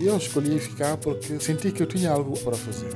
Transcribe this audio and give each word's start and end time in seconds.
Eu 0.00 0.16
escolhi 0.16 0.58
ficar 0.58 0.96
porque 0.96 1.38
senti 1.38 1.70
que 1.70 1.82
eu 1.82 1.86
tinha 1.86 2.10
algo 2.10 2.38
para 2.40 2.56
fazer. 2.56 2.92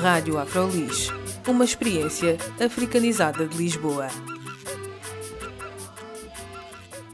Rádio 0.00 0.38
Afrolis, 0.38 1.08
uma 1.48 1.64
experiência 1.64 2.36
africanizada 2.60 3.46
de 3.46 3.56
Lisboa. 3.56 4.08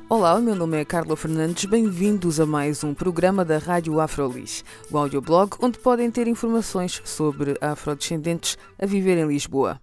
Olá, 0.09 0.35
o 0.35 0.43
meu 0.43 0.57
nome 0.57 0.80
é 0.80 0.85
Carla 0.85 1.16
Fernandes, 1.16 1.66
bem-vindos 1.66 2.41
a 2.41 2.47
mais 2.47 2.83
um 2.83 2.93
programa 2.93 3.45
da 3.45 3.59
Rádio 3.59 4.01
Afrolis, 4.01 4.65
o 4.91 4.99
audioblog 4.99 5.57
onde 5.61 5.79
podem 5.79 6.11
ter 6.11 6.27
informações 6.27 7.01
sobre 7.05 7.57
afrodescendentes 7.61 8.59
a 8.77 8.87
viver 8.87 9.19
em 9.19 9.29
Lisboa. 9.29 9.80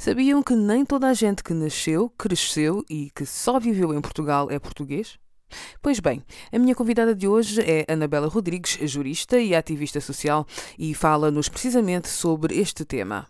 Sabiam 0.00 0.44
que 0.44 0.54
nem 0.54 0.84
toda 0.84 1.08
a 1.08 1.12
gente 1.12 1.42
que 1.42 1.52
nasceu, 1.52 2.08
cresceu 2.16 2.84
e 2.88 3.10
que 3.12 3.26
só 3.26 3.58
viveu 3.58 3.92
em 3.92 4.00
Portugal 4.00 4.48
é 4.48 4.56
português? 4.56 5.18
Pois 5.82 5.98
bem, 5.98 6.22
a 6.52 6.58
minha 6.58 6.72
convidada 6.72 7.12
de 7.12 7.26
hoje 7.26 7.60
é 7.62 7.84
Anabela 7.92 8.28
Rodrigues, 8.28 8.78
jurista 8.88 9.40
e 9.40 9.56
ativista 9.56 10.00
social, 10.00 10.46
e 10.78 10.94
fala-nos 10.94 11.48
precisamente 11.48 12.08
sobre 12.08 12.56
este 12.56 12.84
tema. 12.84 13.26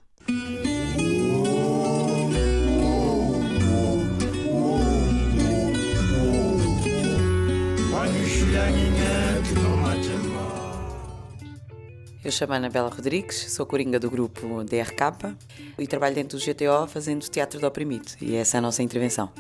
Eu 12.29 12.33
chamo 12.33 12.53
Anabela 12.53 12.91
Rodrigues, 12.91 13.51
sou 13.51 13.65
coringa 13.65 13.98
do 13.98 14.11
grupo 14.11 14.62
DRK 14.62 15.34
e 15.79 15.87
trabalho 15.87 16.15
dentro 16.15 16.37
do 16.37 16.45
GTO 16.45 16.87
fazendo 16.87 17.27
teatro 17.27 17.59
do 17.59 17.67
oprimido, 17.67 18.05
e 18.21 18.37
essa 18.37 18.59
é 18.59 18.59
a 18.59 18.61
nossa 18.61 18.83
intervenção. 18.83 19.33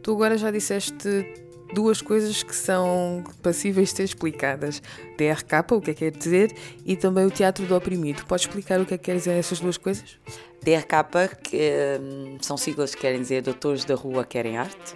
Tu 0.00 0.12
agora 0.12 0.38
já 0.38 0.48
disseste 0.52 1.26
duas 1.74 2.00
coisas 2.00 2.44
que 2.44 2.54
são 2.54 3.24
passíveis 3.42 3.88
de 3.88 3.96
ser 3.96 4.04
explicadas. 4.04 4.80
DRK, 5.18 5.74
o 5.74 5.80
que 5.80 5.90
é 5.90 5.94
que 5.94 6.08
quer 6.08 6.16
dizer, 6.16 6.56
e 6.86 6.94
também 6.94 7.26
o 7.26 7.32
teatro 7.32 7.66
do 7.66 7.74
oprimido. 7.74 8.24
Podes 8.26 8.46
explicar 8.46 8.80
o 8.80 8.86
que 8.86 8.94
é 8.94 8.96
que 8.96 9.06
quer 9.06 9.16
dizer 9.16 9.32
essas 9.32 9.58
duas 9.58 9.76
coisas? 9.76 10.16
DRK, 10.62 11.34
que 11.42 11.72
hum, 12.00 12.38
são 12.40 12.56
siglas 12.56 12.94
que 12.94 13.00
querem 13.00 13.20
dizer 13.20 13.42
Doutores 13.42 13.84
da 13.84 13.96
Rua 13.96 14.24
Querem 14.24 14.56
Arte, 14.56 14.94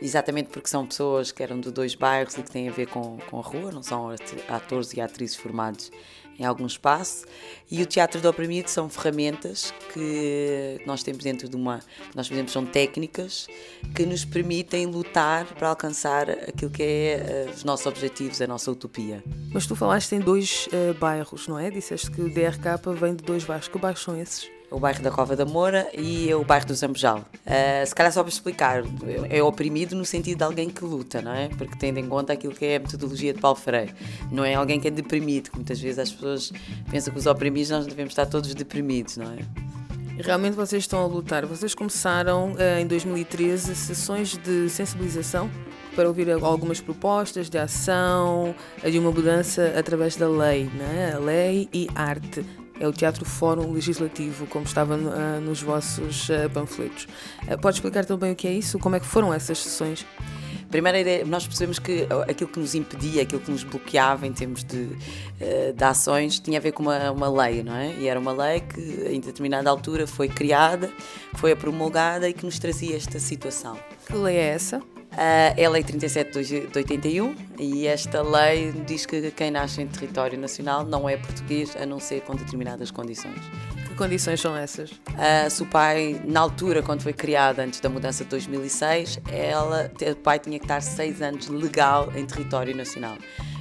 exatamente 0.00 0.48
porque 0.48 0.70
são 0.70 0.86
pessoas 0.86 1.30
que 1.30 1.42
eram 1.42 1.60
de 1.60 1.70
dois 1.70 1.94
bairros 1.94 2.38
e 2.38 2.42
que 2.42 2.50
têm 2.50 2.70
a 2.70 2.72
ver 2.72 2.86
com, 2.86 3.18
com 3.28 3.38
a 3.38 3.42
rua, 3.42 3.70
não 3.70 3.82
são 3.82 4.08
atores 4.48 4.94
e 4.94 5.00
atrizes 5.02 5.36
formados 5.36 5.90
em 6.38 6.44
algum 6.44 6.66
espaço. 6.66 7.24
E 7.70 7.82
o 7.82 7.86
teatro 7.86 8.20
do 8.20 8.28
oprimido 8.28 8.68
são 8.68 8.88
ferramentas 8.88 9.72
que 9.92 10.80
nós 10.86 11.02
temos 11.02 11.24
dentro 11.24 11.48
de 11.48 11.56
uma. 11.56 11.80
Nós 12.14 12.28
fazemos 12.28 12.52
são 12.52 12.64
técnicas 12.64 13.46
que 13.94 14.06
nos 14.06 14.24
permitem 14.24 14.86
lutar 14.86 15.46
para 15.54 15.68
alcançar 15.68 16.30
aquilo 16.30 16.70
que 16.70 16.82
é 16.82 17.46
uh, 17.48 17.50
os 17.50 17.64
nossos 17.64 17.86
objetivos, 17.86 18.40
a 18.40 18.46
nossa 18.46 18.70
utopia. 18.70 19.22
Mas 19.52 19.66
tu 19.66 19.74
falaste 19.74 20.12
em 20.14 20.20
dois 20.20 20.68
uh, 20.68 20.94
bairros, 20.94 21.48
não 21.48 21.58
é? 21.58 21.70
Disseste 21.70 22.10
que 22.10 22.20
o 22.20 22.28
DRK 22.28 22.78
vem 23.00 23.14
de 23.14 23.24
dois 23.24 23.44
bairros. 23.44 23.68
Que 23.68 23.78
bairros 23.78 24.02
são 24.02 24.20
esses? 24.20 24.53
O 24.70 24.78
bairro 24.78 25.02
da 25.02 25.10
Cova 25.10 25.36
da 25.36 25.44
Moura 25.44 25.88
e 25.96 26.32
o 26.34 26.44
bairro 26.44 26.66
do 26.66 26.74
Zambojal. 26.74 27.18
Uh, 27.18 27.86
se 27.86 27.94
calhar 27.94 28.12
só 28.12 28.22
para 28.22 28.30
explicar, 28.30 28.82
é 29.30 29.42
oprimido 29.42 29.94
no 29.94 30.04
sentido 30.04 30.38
de 30.38 30.44
alguém 30.44 30.68
que 30.68 30.84
luta, 30.84 31.22
não 31.22 31.32
é? 31.32 31.48
Porque 31.48 31.76
tendo 31.78 31.98
em 31.98 32.08
conta 32.08 32.32
aquilo 32.32 32.54
que 32.54 32.64
é 32.64 32.76
a 32.76 32.80
metodologia 32.80 33.32
de 33.32 33.40
Paulo 33.40 33.56
Freire. 33.56 33.94
Não 34.30 34.44
é 34.44 34.54
alguém 34.54 34.80
que 34.80 34.88
é 34.88 34.90
deprimido, 34.90 35.50
que 35.50 35.56
muitas 35.56 35.80
vezes 35.80 35.98
as 35.98 36.10
pessoas 36.10 36.52
pensam 36.90 37.12
que 37.12 37.18
os 37.18 37.26
oprimidos 37.26 37.70
nós 37.70 37.86
devemos 37.86 38.12
estar 38.12 38.26
todos 38.26 38.52
deprimidos, 38.54 39.16
não 39.16 39.26
é? 39.32 39.38
Realmente 40.22 40.54
vocês 40.54 40.84
estão 40.84 41.00
a 41.00 41.06
lutar. 41.06 41.44
Vocês 41.44 41.74
começaram 41.74 42.52
uh, 42.52 42.80
em 42.80 42.86
2013 42.86 43.74
sessões 43.74 44.36
de 44.38 44.68
sensibilização 44.70 45.50
para 45.94 46.08
ouvir 46.08 46.30
algumas 46.30 46.80
propostas 46.80 47.48
de 47.48 47.58
ação, 47.58 48.54
de 48.82 48.98
uma 48.98 49.12
mudança 49.12 49.74
através 49.78 50.16
da 50.16 50.28
lei, 50.28 50.64
né? 50.64 51.16
lei 51.20 51.68
e 51.72 51.88
arte 51.94 52.44
é 52.78 52.88
o 52.88 52.92
Teatro 52.92 53.24
Fórum 53.24 53.72
Legislativo, 53.72 54.46
como 54.46 54.64
estava 54.64 54.96
uh, 54.96 55.40
nos 55.40 55.62
vossos 55.62 56.28
uh, 56.28 56.50
panfletos. 56.52 57.06
Uh, 57.42 57.58
pode 57.60 57.76
explicar 57.76 58.04
também 58.04 58.32
o 58.32 58.36
que 58.36 58.48
é 58.48 58.52
isso? 58.52 58.78
Como 58.78 58.96
é 58.96 59.00
que 59.00 59.06
foram 59.06 59.32
essas 59.32 59.58
sessões? 59.58 60.04
Primeira 60.70 60.98
ideia, 60.98 61.24
nós 61.24 61.46
percebemos 61.46 61.78
que 61.78 62.06
aquilo 62.28 62.50
que 62.50 62.58
nos 62.58 62.74
impedia, 62.74 63.22
aquilo 63.22 63.40
que 63.40 63.50
nos 63.50 63.62
bloqueava 63.62 64.26
em 64.26 64.32
termos 64.32 64.64
de, 64.64 64.88
de 65.72 65.84
ações, 65.84 66.40
tinha 66.40 66.58
a 66.58 66.60
ver 66.60 66.72
com 66.72 66.82
uma, 66.82 67.12
uma 67.12 67.44
lei, 67.44 67.62
não 67.62 67.76
é? 67.76 67.94
E 67.94 68.08
era 68.08 68.18
uma 68.18 68.32
lei 68.32 68.58
que, 68.58 68.80
em 69.08 69.20
determinada 69.20 69.70
altura, 69.70 70.04
foi 70.04 70.26
criada, 70.26 70.90
foi 71.34 71.54
promulgada 71.54 72.28
e 72.28 72.32
que 72.32 72.44
nos 72.44 72.58
trazia 72.58 72.96
esta 72.96 73.20
situação. 73.20 73.78
Que 74.04 74.16
lei 74.16 74.36
é 74.36 74.48
essa? 74.48 74.82
Uh, 75.14 75.54
é 75.56 75.64
a 75.64 75.70
Lei 75.70 75.84
37 75.84 76.42
de 76.42 76.68
81 76.74 77.36
e 77.58 77.86
esta 77.86 78.20
lei 78.20 78.72
diz 78.84 79.06
que 79.06 79.30
quem 79.30 79.48
nasce 79.48 79.80
em 79.80 79.86
território 79.86 80.36
nacional 80.36 80.84
não 80.84 81.08
é 81.08 81.16
português 81.16 81.76
a 81.76 81.86
não 81.86 82.00
ser 82.00 82.22
com 82.22 82.34
determinadas 82.34 82.90
condições. 82.90 83.38
Que 83.86 83.94
condições 83.94 84.40
são 84.40 84.56
essas? 84.56 84.90
Uh, 84.90 85.48
se 85.48 85.62
o 85.62 85.66
pai, 85.66 86.20
na 86.24 86.40
altura, 86.40 86.82
quando 86.82 87.02
foi 87.02 87.12
criada, 87.12 87.62
antes 87.62 87.78
da 87.78 87.88
mudança 87.88 88.24
de 88.24 88.30
2006, 88.30 89.20
ela, 89.30 89.88
o 90.10 90.16
pai 90.16 90.40
tinha 90.40 90.58
que 90.58 90.64
estar 90.64 90.80
seis 90.80 91.22
anos 91.22 91.46
legal 91.46 92.12
em 92.16 92.26
território 92.26 92.76
nacional. 92.76 93.16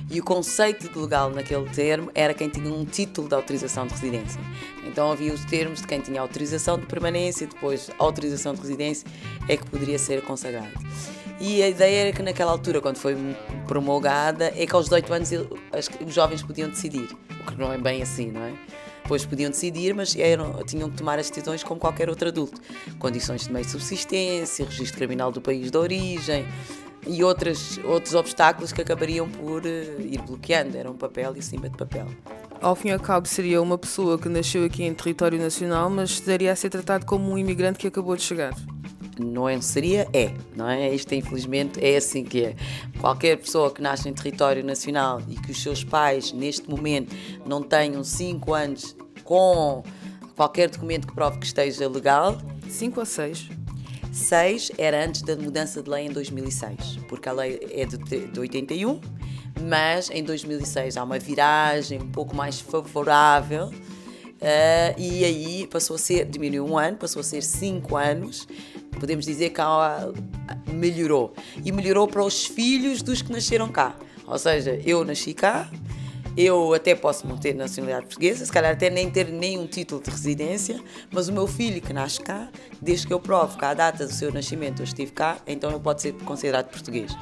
E 0.10 0.20
o 0.20 0.24
conceito 0.24 0.90
de 0.90 1.00
legal 1.00 1.30
naquele 1.30 1.70
termo 1.70 2.12
era 2.16 2.34
quem 2.34 2.50
tinha 2.50 2.72
um 2.72 2.84
título 2.84 3.28
de 3.28 3.36
autorização 3.36 3.86
de 3.86 3.94
residência. 3.94 4.42
Então 4.86 5.12
havia 5.12 5.34
os 5.34 5.46
termos 5.46 5.82
de 5.82 5.88
quem 5.88 6.00
tinha 6.02 6.20
autorização 6.20 6.80
de 6.80 6.86
permanência, 6.88 7.48
depois 7.48 7.90
autorização 7.98 8.54
de 8.54 8.62
residência, 8.62 9.08
é 9.48 9.56
que 9.56 9.66
poderia 9.66 10.00
ser 10.00 10.22
consagrado. 10.24 10.72
E 11.46 11.62
a 11.62 11.68
ideia 11.68 12.04
era 12.04 12.14
que 12.14 12.24
naquela 12.24 12.54
altura, 12.54 12.80
quando 12.80 12.96
foi 12.96 13.18
promulgada, 13.68 14.54
é 14.56 14.66
que 14.66 14.74
aos 14.74 14.86
18 14.86 15.14
anos 15.14 15.30
os 16.08 16.14
jovens 16.14 16.42
podiam 16.42 16.70
decidir. 16.70 17.10
O 17.42 17.52
que 17.52 17.60
não 17.60 17.74
é 17.74 17.78
bem 17.78 18.02
assim, 18.02 18.32
não 18.32 18.44
é? 18.44 18.54
Depois 19.02 19.26
podiam 19.26 19.52
decidir, 19.52 19.94
mas 19.94 20.16
eram, 20.16 20.64
tinham 20.64 20.90
que 20.90 20.96
tomar 20.96 21.20
as 21.20 21.30
decisões 21.30 21.62
como 21.62 21.82
qualquer 21.82 22.08
outro 22.08 22.30
adulto. 22.30 22.62
Condições 22.98 23.44
de 23.44 23.52
meio 23.52 23.66
de 23.66 23.72
subsistência, 23.72 24.64
registro 24.64 24.98
criminal 24.98 25.34
do 25.34 25.42
país 25.42 25.70
de 25.70 25.78
origem 25.78 26.46
e 27.06 27.22
outras, 27.26 27.78
outros 27.84 28.16
obstáculos 28.16 28.72
que 28.72 28.82
acabariam 28.82 29.28
por 29.28 29.64
uh, 29.64 30.02
ir 30.02 30.22
bloqueando. 30.22 30.78
Era 30.78 30.90
um 30.90 30.96
papel 30.96 31.36
e 31.36 31.42
cima 31.42 31.68
de 31.68 31.76
papel. 31.76 32.08
Ao 32.62 32.74
fim 32.74 32.88
e 32.88 32.92
ao 32.94 33.00
cabo, 33.02 33.28
seria 33.28 33.62
uma 33.62 33.78
pessoa 33.78 34.18
que 34.18 34.30
nasceu 34.30 34.64
aqui 34.64 34.86
em 34.86 34.94
território 34.94 35.38
nacional, 35.38 35.90
mas 35.90 36.12
estaria 36.12 36.54
a 36.54 36.56
ser 36.56 36.70
tratado 36.70 37.06
como 37.06 37.30
um 37.30 37.38
imigrante 37.38 37.80
que 37.80 37.88
acabou 37.88 38.16
de 38.16 38.22
chegar 38.22 38.54
não 39.20 39.48
é, 39.48 39.60
seria, 39.62 40.08
é, 40.14 40.34
não 40.56 40.68
é? 40.68 40.94
Isto, 40.94 41.14
infelizmente, 41.14 41.84
é 41.84 41.98
assim 41.98 42.24
que 42.24 42.46
é. 42.46 42.56
Qualquer 43.00 43.38
pessoa 43.38 43.72
que 43.72 43.82
nasce 43.82 44.10
em 44.10 44.14
território 44.14 44.64
nacional 44.64 45.22
e 45.28 45.36
que 45.36 45.52
os 45.52 45.62
seus 45.62 45.84
pais, 45.84 46.32
neste 46.32 46.70
momento, 46.70 47.16
não 47.46 47.62
tenham 47.62 48.04
5 48.04 48.54
anos 48.54 48.96
com 49.24 49.84
qualquer 50.36 50.70
documento 50.70 51.08
que 51.08 51.14
prove 51.14 51.40
que 51.40 51.46
esteja 51.46 51.88
legal. 51.88 52.38
5 52.68 53.00
ou 53.00 53.06
6? 53.06 53.50
6 54.12 54.72
era 54.78 55.06
antes 55.06 55.22
da 55.22 55.36
mudança 55.36 55.82
de 55.82 55.90
lei 55.90 56.06
em 56.06 56.12
2006, 56.12 57.00
porque 57.08 57.28
a 57.28 57.32
lei 57.32 57.60
é 57.72 57.86
de, 57.86 57.98
de 57.98 58.40
81, 58.40 59.02
mas 59.62 60.10
em 60.12 60.24
2006 60.24 60.98
há 60.98 61.04
uma 61.04 61.18
viragem 61.18 62.00
um 62.00 62.12
pouco 62.12 62.36
mais 62.36 62.60
favorável 62.60 63.72
Uh, 64.44 65.00
e 65.00 65.24
aí 65.24 65.68
passou 65.68 65.96
a 65.96 66.00
ser, 66.00 66.26
diminuiu 66.26 66.66
um 66.66 66.78
ano, 66.78 66.98
passou 66.98 67.22
a 67.22 67.24
ser 67.24 67.42
cinco 67.42 67.96
anos. 67.96 68.46
Podemos 69.00 69.26
dizer 69.26 69.50
que 69.50 69.62
há, 69.62 70.10
melhorou. 70.68 71.34
E 71.64 71.72
melhorou 71.72 72.08
para 72.08 72.24
os 72.24 72.46
filhos 72.46 73.02
dos 73.02 73.22
que 73.22 73.32
nasceram 73.32 73.68
cá. 73.70 73.96
Ou 74.26 74.38
seja, 74.38 74.80
eu 74.86 75.04
nasci 75.04 75.34
cá, 75.34 75.70
eu 76.38 76.74
até 76.74 76.96
posso 76.96 77.28
não 77.28 77.38
ter 77.38 77.54
nacionalidade 77.54 78.06
portuguesa, 78.06 78.46
se 78.46 78.52
calhar 78.52 78.72
até 78.72 78.90
nem 78.90 79.10
ter 79.10 79.28
nenhum 79.28 79.68
título 79.68 80.02
de 80.02 80.10
residência, 80.10 80.80
mas 81.12 81.28
o 81.28 81.34
meu 81.34 81.46
filho 81.46 81.82
que 81.82 81.92
nasce 81.92 82.22
cá, 82.22 82.50
desde 82.82 83.06
que 83.06 83.14
eu 83.14 83.20
provo 83.20 83.58
que 83.58 83.66
à 83.66 83.74
data 83.74 84.06
do 84.06 84.14
seu 84.14 84.32
nascimento 84.32 84.82
eu 84.82 84.86
estive 84.86 85.12
cá, 85.12 85.38
então 85.46 85.70
ele 85.70 85.80
pode 85.80 86.02
ser 86.02 86.14
considerado 86.24 86.70
português. 86.70 87.16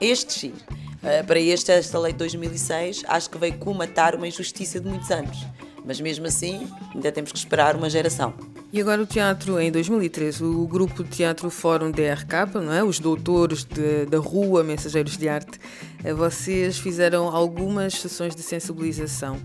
Este 0.00 0.32
sim. 0.32 0.54
Uh, 1.02 1.24
para 1.26 1.38
este, 1.38 1.70
esta 1.72 1.98
lei 1.98 2.12
de 2.12 2.18
2006, 2.18 3.04
acho 3.08 3.30
que 3.30 3.38
veio 3.38 3.58
comatar 3.58 4.14
uma 4.14 4.28
injustiça 4.28 4.80
de 4.80 4.88
muitos 4.88 5.10
anos 5.10 5.44
mas 5.84 6.00
mesmo 6.00 6.26
assim 6.26 6.66
ainda 6.94 7.12
temos 7.12 7.30
que 7.30 7.38
esperar 7.38 7.76
uma 7.76 7.90
geração. 7.90 8.32
E 8.74 8.80
agora 8.80 9.00
o 9.00 9.06
teatro, 9.06 9.60
em 9.60 9.70
2013, 9.70 10.42
o 10.42 10.66
grupo 10.66 11.04
teatro 11.04 11.48
Fórum 11.48 11.92
DRK, 11.92 12.58
não 12.60 12.72
é? 12.72 12.82
os 12.82 12.98
doutores 12.98 13.62
de, 13.62 14.04
da 14.06 14.18
rua, 14.18 14.64
mensageiros 14.64 15.16
de 15.16 15.28
arte, 15.28 15.60
eh, 16.02 16.12
vocês 16.12 16.76
fizeram 16.76 17.28
algumas 17.28 17.94
sessões 17.94 18.34
de 18.34 18.42
sensibilização. 18.42 19.38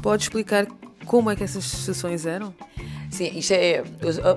Pode 0.00 0.22
explicar 0.22 0.68
como 1.06 1.28
é 1.28 1.34
que 1.34 1.42
essas 1.42 1.64
sessões 1.64 2.24
eram? 2.24 2.54
Sim, 3.10 3.36
isto 3.36 3.50
é 3.50 3.82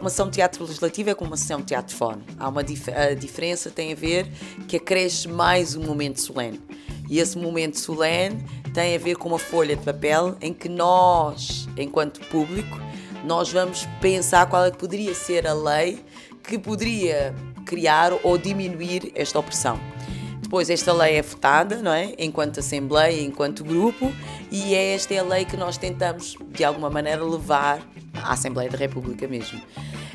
uma 0.02 0.10
sessão 0.10 0.26
de 0.26 0.38
teatro 0.38 0.64
legislativo 0.64 1.12
é 1.12 1.14
como 1.14 1.30
uma 1.30 1.38
sessão 1.38 1.60
de 1.60 1.68
teatro 1.68 1.96
fórum. 1.96 2.24
Há 2.40 2.50
uma 2.50 2.64
dif 2.64 2.90
a 2.90 3.14
diferença 3.14 3.70
tem 3.70 3.94
a 3.94 3.96
ver 3.96 4.26
que 4.68 4.78
acresce 4.78 5.28
mais 5.28 5.76
um 5.76 5.84
momento 5.84 6.20
solene. 6.20 6.60
E 7.08 7.20
esse 7.20 7.38
momento 7.38 7.80
solene 7.80 8.44
tem 8.74 8.96
a 8.96 8.98
ver 8.98 9.18
com 9.18 9.30
uma 9.30 9.38
folha 9.38 9.76
de 9.76 9.84
papel 9.84 10.36
em 10.42 10.52
que 10.52 10.68
nós, 10.68 11.70
enquanto 11.78 12.22
público, 12.22 12.76
nós 13.24 13.52
vamos 13.52 13.88
pensar 14.02 14.46
qual 14.48 14.66
é 14.66 14.72
que 14.72 14.78
poderia 14.78 15.14
ser 15.14 15.48
a 15.48 15.54
lei 15.54 16.04
que 16.44 16.58
poderia 16.58 17.34
criar 17.66 18.12
ou 18.24 18.38
diminuir 18.38 19.12
esta 19.16 19.40
opressão. 19.40 19.80
Depois 20.42 20.70
esta 20.70 20.94
lei 20.94 21.16
é 21.16 21.22
votada, 21.22 21.78
não 21.78 21.92
é? 21.92 22.14
Enquanto 22.20 22.60
Assembleia, 22.60 23.22
enquanto 23.22 23.64
grupo, 23.64 24.14
e 24.52 24.76
é 24.76 24.94
esta 24.94 25.14
é 25.14 25.20
a 25.20 25.24
lei 25.24 25.46
que 25.46 25.58
nós 25.58 25.78
tentamos, 25.78 26.36
de 26.50 26.64
alguma 26.64 26.90
maneira, 26.90 27.24
levar 27.24 27.82
à 28.22 28.34
Assembleia 28.34 28.70
da 28.70 28.78
República 28.78 29.28
mesmo. 29.28 29.60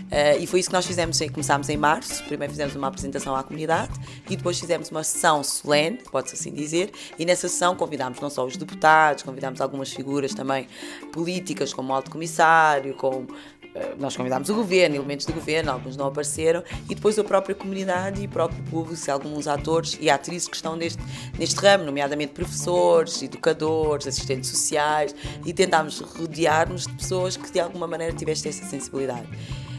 Uh, 0.08 0.40
e 0.40 0.46
foi 0.46 0.60
isso 0.60 0.70
que 0.70 0.74
nós 0.74 0.86
fizemos, 0.86 1.18
começámos 1.32 1.68
em 1.68 1.76
março, 1.76 2.24
primeiro 2.24 2.50
fizemos 2.52 2.74
uma 2.74 2.88
apresentação 2.88 3.36
à 3.36 3.42
comunidade 3.42 3.92
e 4.28 4.36
depois 4.36 4.58
fizemos 4.58 4.90
uma 4.90 5.04
sessão 5.04 5.44
solene, 5.44 5.98
pode-se 6.10 6.34
assim 6.34 6.52
dizer, 6.52 6.90
e 7.18 7.26
nessa 7.26 7.46
sessão 7.46 7.76
convidámos 7.76 8.18
não 8.20 8.30
só 8.30 8.44
os 8.46 8.56
deputados, 8.56 9.22
convidámos 9.22 9.60
algumas 9.60 9.92
figuras 9.92 10.32
também 10.32 10.66
políticas, 11.12 11.74
como 11.74 11.92
o 11.92 11.94
alto 11.94 12.10
comissário, 12.10 12.94
com 12.94 13.26
eh, 13.74 13.94
nós 13.98 14.16
convidámos 14.16 14.48
o 14.48 14.54
governo, 14.54 14.96
elementos 14.96 15.26
do 15.26 15.32
governo, 15.32 15.70
alguns 15.70 15.96
não 15.96 16.06
apareceram, 16.06 16.62
e 16.88 16.94
depois 16.94 17.18
a 17.18 17.24
própria 17.24 17.54
comunidade 17.54 18.22
e 18.22 18.26
o 18.26 18.28
próprio 18.28 18.62
público, 18.64 19.10
alguns 19.10 19.46
atores 19.46 19.98
e 20.00 20.08
atrizes 20.08 20.48
que 20.48 20.56
estão 20.56 20.74
neste, 20.74 21.02
neste 21.38 21.56
ramo, 21.60 21.84
nomeadamente 21.84 22.32
professores, 22.32 23.22
educadores, 23.22 24.06
assistentes 24.06 24.48
sociais, 24.50 25.14
e 25.44 25.52
tentámos 25.52 26.00
rodear-nos 26.00 26.86
de 26.86 26.94
pessoas 26.94 27.36
que 27.36 27.50
de 27.52 27.60
alguma 27.60 27.86
maneira 27.86 28.12
tivessem 28.12 28.48
essa 28.50 28.64
sensibilidade. 28.64 29.28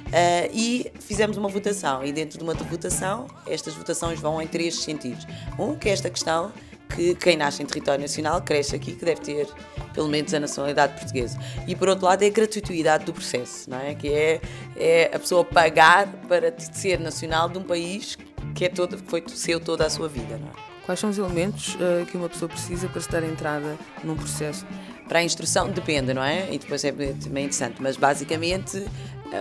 Uh, 0.10 0.50
e 0.54 0.92
fizemos 1.00 1.38
uma 1.38 1.48
votação, 1.48 2.04
e 2.04 2.12
dentro 2.12 2.38
de 2.38 2.44
uma 2.44 2.54
votação, 2.54 3.28
estas 3.48 3.76
votações 3.76 4.20
vão 4.20 4.42
em 4.42 4.48
três 4.48 4.84
sentidos. 4.84 5.26
Um, 5.58 5.76
que 5.76 5.88
é 5.88 5.92
esta 5.92 6.10
questão 6.10 6.52
que 6.96 7.14
quem 7.16 7.38
nasce 7.38 7.62
em 7.62 7.66
território 7.66 8.02
nacional 8.02 8.42
cresce 8.42 8.76
aqui, 8.76 8.94
que 8.94 9.06
deve 9.06 9.22
ter 9.22 9.48
pelo 9.94 10.08
menos 10.08 10.34
a 10.34 10.40
nacionalidade 10.40 10.94
portuguesa. 10.94 11.38
E 11.68 11.76
por 11.76 11.90
outro 11.90 12.06
lado 12.06 12.24
é 12.24 12.28
a 12.28 12.30
gratuidade 12.30 13.06
do 13.06 13.14
processo, 13.14 13.70
não 13.70 13.80
é? 13.80 13.94
Que 13.94 14.10
é, 14.10 14.42
é 14.76 15.12
a 15.14 15.20
pessoa 15.20 15.46
pagar 15.46 16.08
para 16.28 16.54
ser 16.60 17.00
nacional 17.00 17.48
de 17.48 17.58
um 17.58 17.64
país 17.64 18.18
que 18.56 18.66
é 18.66 18.70
todo, 18.70 18.98
que 18.98 19.10
foi 19.10 19.24
seu 19.28 19.60
toda 19.60 19.86
a 19.86 19.90
sua 19.90 20.08
vida, 20.08 20.38
não 20.38 20.48
é? 20.48 20.70
Quais 20.86 21.00
são 21.00 21.12
os 21.12 21.20
elementos 21.20 21.76
uh, 21.76 22.04
que 22.08 22.18
uma 22.18 22.28
pessoa 22.28 22.50
precisa 22.50 22.88
para 22.88 23.00
se 23.00 23.12
dar 23.12 23.24
entrada 23.24 23.78
num 24.04 24.16
processo? 24.16 24.66
Para 25.08 25.20
a 25.20 25.24
instrução 25.24 25.70
depende, 25.70 26.16
não 26.16 26.24
é? 26.24 26.52
E 26.52 26.58
depois 26.58 26.84
é 26.84 26.92
também 26.92 27.46
interessante, 27.46 27.76
mas 27.80 27.96
basicamente 27.96 28.84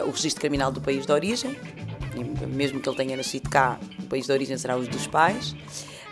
o 0.07 0.11
registro 0.11 0.41
criminal 0.41 0.71
do 0.71 0.81
país 0.81 1.07
de 1.07 1.13
origem, 1.13 1.57
mesmo 2.49 2.81
que 2.81 2.89
ele 2.89 2.97
tenha 2.97 3.17
nascido 3.17 3.49
cá, 3.49 3.79
o 3.99 4.07
país 4.07 4.27
de 4.27 4.33
origem 4.33 4.57
será 4.59 4.77
os 4.77 4.89
dos 4.89 5.07
pais. 5.07 5.55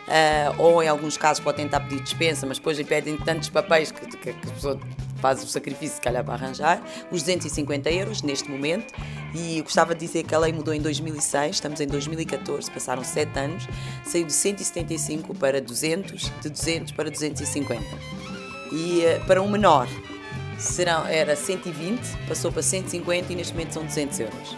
Uh, 0.07 0.63
ou 0.63 0.83
em 0.83 0.87
alguns 0.87 1.17
casos 1.17 1.43
pode 1.43 1.57
tentar 1.57 1.81
pedir 1.81 2.01
dispensa, 2.01 2.47
mas 2.47 2.59
depois 2.59 2.79
lhe 2.79 2.85
pedem 2.85 3.17
tantos 3.17 3.49
papéis 3.49 3.91
que, 3.91 4.07
que, 4.07 4.33
que 4.33 4.49
a 4.49 4.53
pessoa 4.53 4.81
faz 5.17 5.43
o 5.43 5.49
sacrifício, 5.49 5.97
se 5.97 6.01
calhar, 6.01 6.25
para 6.25 6.35
arranjar. 6.35 6.81
Os 7.11 7.23
250 7.23 7.91
euros 7.91 8.23
neste 8.23 8.49
momento. 8.49 8.95
E 9.35 9.61
gostava 9.63 9.95
de 9.95 10.07
dizer 10.07 10.23
que 10.23 10.35
a 10.35 10.39
lei 10.39 10.53
mudou 10.53 10.73
em 10.73 10.81
2006, 10.81 11.57
estamos 11.57 11.81
em 11.81 11.87
2014, 11.87 12.71
passaram 12.71 13.05
7 13.05 13.39
anos, 13.39 13.67
saiu 14.05 14.25
de 14.25 14.33
175 14.33 15.35
para 15.35 15.61
200, 15.61 16.33
de 16.41 16.49
200 16.49 16.93
para 16.93 17.11
250. 17.11 17.83
E 18.73 19.03
uh, 19.05 19.27
para 19.27 19.43
um 19.43 19.49
menor 19.49 19.89
serão, 20.59 21.07
era 21.07 21.37
120, 21.37 22.01
passou 22.29 22.51
para 22.51 22.63
150 22.63 23.33
e 23.33 23.37
neste 23.37 23.53
momento 23.53 23.73
são 23.73 23.85
200 23.85 24.21
euros. 24.21 24.57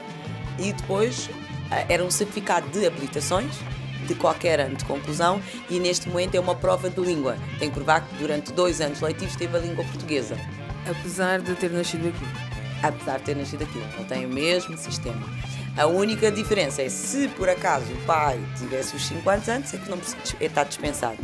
E 0.59 0.73
depois 0.73 1.27
uh, 1.27 1.87
era 1.89 2.05
um 2.05 2.11
certificado 2.11 2.69
de 2.69 2.87
habilitações 2.87 3.55
de 4.06 4.15
qualquer 4.15 4.59
ano 4.59 4.77
de 4.77 4.85
conclusão 4.85 5.41
e 5.69 5.79
neste 5.79 6.09
momento 6.09 6.35
é 6.35 6.41
uma 6.41 6.55
prova 6.55 6.89
de 6.89 7.00
língua. 7.00 7.37
Tem 7.59 7.69
que 7.69 7.75
provar 7.75 8.06
que 8.06 8.15
durante 8.17 8.53
dois 8.53 8.81
anos 8.81 9.00
letivos 9.00 9.37
teve 9.37 9.56
a 9.56 9.61
língua 9.61 9.85
portuguesa. 9.85 10.37
Apesar 10.89 11.41
de 11.41 11.55
ter 11.55 11.71
nascido 11.71 12.09
aqui? 12.09 12.27
Apesar 12.83 13.19
de 13.19 13.25
ter 13.25 13.37
nascido 13.37 13.62
aqui. 13.62 13.79
Ele 13.79 14.05
tem 14.05 14.25
o 14.25 14.29
mesmo 14.29 14.77
sistema. 14.79 15.27
A 15.77 15.87
única 15.87 16.31
diferença 16.31 16.83
é 16.83 16.89
se 16.89 17.29
por 17.29 17.49
acaso 17.49 17.93
o 17.93 17.97
pai 18.06 18.41
tivesse 18.59 18.97
os 18.97 19.06
50 19.06 19.53
anos, 19.53 19.75
é 19.75 19.79
que 19.79 19.91
não 19.91 19.99
está 20.41 20.65
dispensado. 20.65 21.19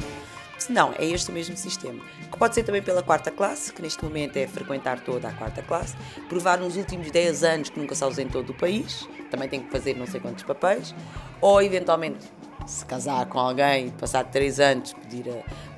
Se 0.64 0.72
não, 0.72 0.94
é 0.98 1.04
este 1.04 1.30
o 1.30 1.34
mesmo 1.34 1.54
sistema. 1.58 2.02
Que 2.32 2.38
pode 2.38 2.54
ser 2.54 2.62
também 2.62 2.80
pela 2.80 3.02
quarta 3.02 3.30
classe, 3.30 3.70
que 3.70 3.82
neste 3.82 4.02
momento 4.02 4.38
é 4.38 4.46
frequentar 4.46 4.98
toda 5.00 5.28
a 5.28 5.32
quarta 5.34 5.62
classe, 5.62 5.94
provar 6.26 6.58
nos 6.58 6.74
últimos 6.78 7.10
10 7.10 7.44
anos 7.44 7.68
que 7.68 7.78
nunca 7.78 7.94
se 7.94 8.02
ausentou 8.02 8.42
do 8.42 8.54
país, 8.54 9.06
também 9.30 9.46
tem 9.46 9.60
que 9.60 9.70
fazer 9.70 9.94
não 9.94 10.06
sei 10.06 10.20
quantos 10.20 10.42
papéis, 10.42 10.94
ou 11.38 11.60
eventualmente 11.60 12.32
se 12.66 12.82
casar 12.86 13.26
com 13.26 13.38
alguém, 13.38 13.90
passar 13.90 14.24
três 14.24 14.58
anos, 14.58 14.94
pedir 14.94 15.26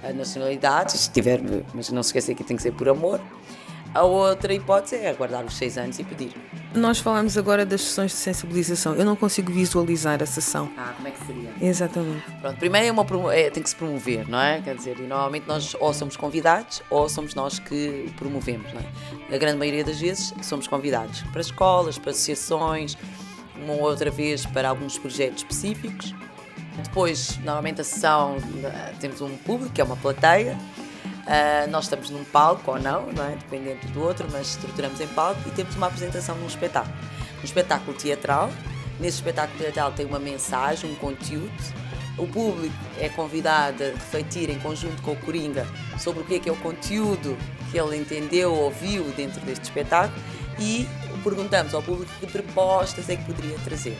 a, 0.04 0.10
a 0.10 0.12
nacionalidade, 0.12 0.92
se 0.92 1.10
tiver, 1.10 1.40
mas 1.74 1.90
não 1.90 2.00
se 2.04 2.10
esqueça 2.10 2.32
que 2.32 2.44
tem 2.44 2.56
que 2.56 2.62
ser 2.62 2.70
por 2.70 2.88
amor. 2.88 3.20
A 3.96 4.02
outra 4.02 4.52
hipótese 4.52 4.96
é 4.96 5.08
aguardar 5.08 5.42
os 5.42 5.56
seis 5.56 5.78
anos 5.78 5.98
e 5.98 6.04
pedir. 6.04 6.34
Nós 6.74 6.98
falamos 6.98 7.38
agora 7.38 7.64
das 7.64 7.80
sessões 7.80 8.10
de 8.10 8.18
sensibilização. 8.18 8.94
Eu 8.94 9.06
não 9.06 9.16
consigo 9.16 9.50
visualizar 9.50 10.22
a 10.22 10.26
sessão. 10.26 10.70
Ah, 10.76 10.92
como 10.94 11.08
é 11.08 11.10
que 11.12 11.24
seria? 11.24 11.50
Exatamente. 11.62 12.22
Pronto, 12.42 12.58
primeiro 12.58 12.88
é 12.88 12.92
uma, 12.92 13.34
é, 13.34 13.48
tem 13.48 13.62
que 13.62 13.70
se 13.70 13.74
promover, 13.74 14.28
não 14.28 14.38
é? 14.38 14.60
Quer 14.60 14.74
dizer, 14.76 14.98
e 14.98 15.04
normalmente 15.04 15.48
nós 15.48 15.74
ou 15.80 15.94
somos 15.94 16.14
convidados 16.14 16.82
ou 16.90 17.08
somos 17.08 17.34
nós 17.34 17.58
que 17.58 18.12
promovemos, 18.18 18.70
não 18.74 18.82
é? 18.82 19.34
A 19.34 19.38
grande 19.38 19.56
maioria 19.56 19.82
das 19.82 19.98
vezes 19.98 20.34
somos 20.42 20.68
convidados 20.68 21.22
para 21.32 21.40
escolas, 21.40 21.96
para 21.96 22.10
associações, 22.10 22.98
uma 23.56 23.72
ou 23.72 23.80
outra 23.80 24.10
vez 24.10 24.44
para 24.44 24.68
alguns 24.68 24.98
projetos 24.98 25.38
específicos 25.38 26.14
depois, 26.82 27.38
normalmente 27.38 27.80
a 27.80 27.84
sessão, 27.84 28.36
temos 29.00 29.22
um 29.22 29.34
público, 29.38 29.72
que 29.72 29.80
é 29.80 29.84
uma 29.84 29.96
plateia. 29.96 30.58
Uh, 31.26 31.68
nós 31.70 31.84
estamos 31.84 32.08
num 32.08 32.24
palco 32.24 32.70
ou 32.70 32.78
não, 32.78 33.06
não 33.12 33.24
é? 33.24 33.34
dependendo 33.34 33.84
do 33.88 34.00
outro, 34.00 34.28
mas 34.30 34.50
estruturamos 34.50 35.00
em 35.00 35.08
palco 35.08 35.40
e 35.46 35.50
temos 35.50 35.74
uma 35.74 35.88
apresentação 35.88 36.36
num 36.36 36.46
espetáculo. 36.46 36.94
Um 37.40 37.44
espetáculo 37.44 37.96
teatral. 37.96 38.50
Nesse 39.00 39.16
espetáculo 39.18 39.58
teatral 39.58 39.92
tem 39.92 40.06
uma 40.06 40.20
mensagem, 40.20 40.90
um 40.90 40.94
conteúdo. 40.94 41.52
O 42.16 42.26
público 42.26 42.74
é 42.98 43.08
convidado 43.08 43.82
a 43.82 43.86
refletir 43.88 44.48
em 44.48 44.58
conjunto 44.58 45.02
com 45.02 45.12
o 45.12 45.16
Coringa 45.16 45.66
sobre 45.98 46.22
o 46.22 46.24
que 46.24 46.36
é, 46.36 46.38
que 46.38 46.48
é 46.48 46.52
o 46.52 46.56
conteúdo 46.56 47.36
que 47.70 47.78
ele 47.78 47.96
entendeu, 47.96 48.54
ouviu 48.54 49.04
dentro 49.16 49.40
deste 49.40 49.64
espetáculo 49.64 50.18
e 50.58 50.88
perguntamos 51.22 51.74
ao 51.74 51.82
público 51.82 52.10
que 52.20 52.26
propostas 52.26 53.08
é 53.08 53.16
que 53.16 53.24
poderia 53.24 53.58
trazer. 53.58 53.98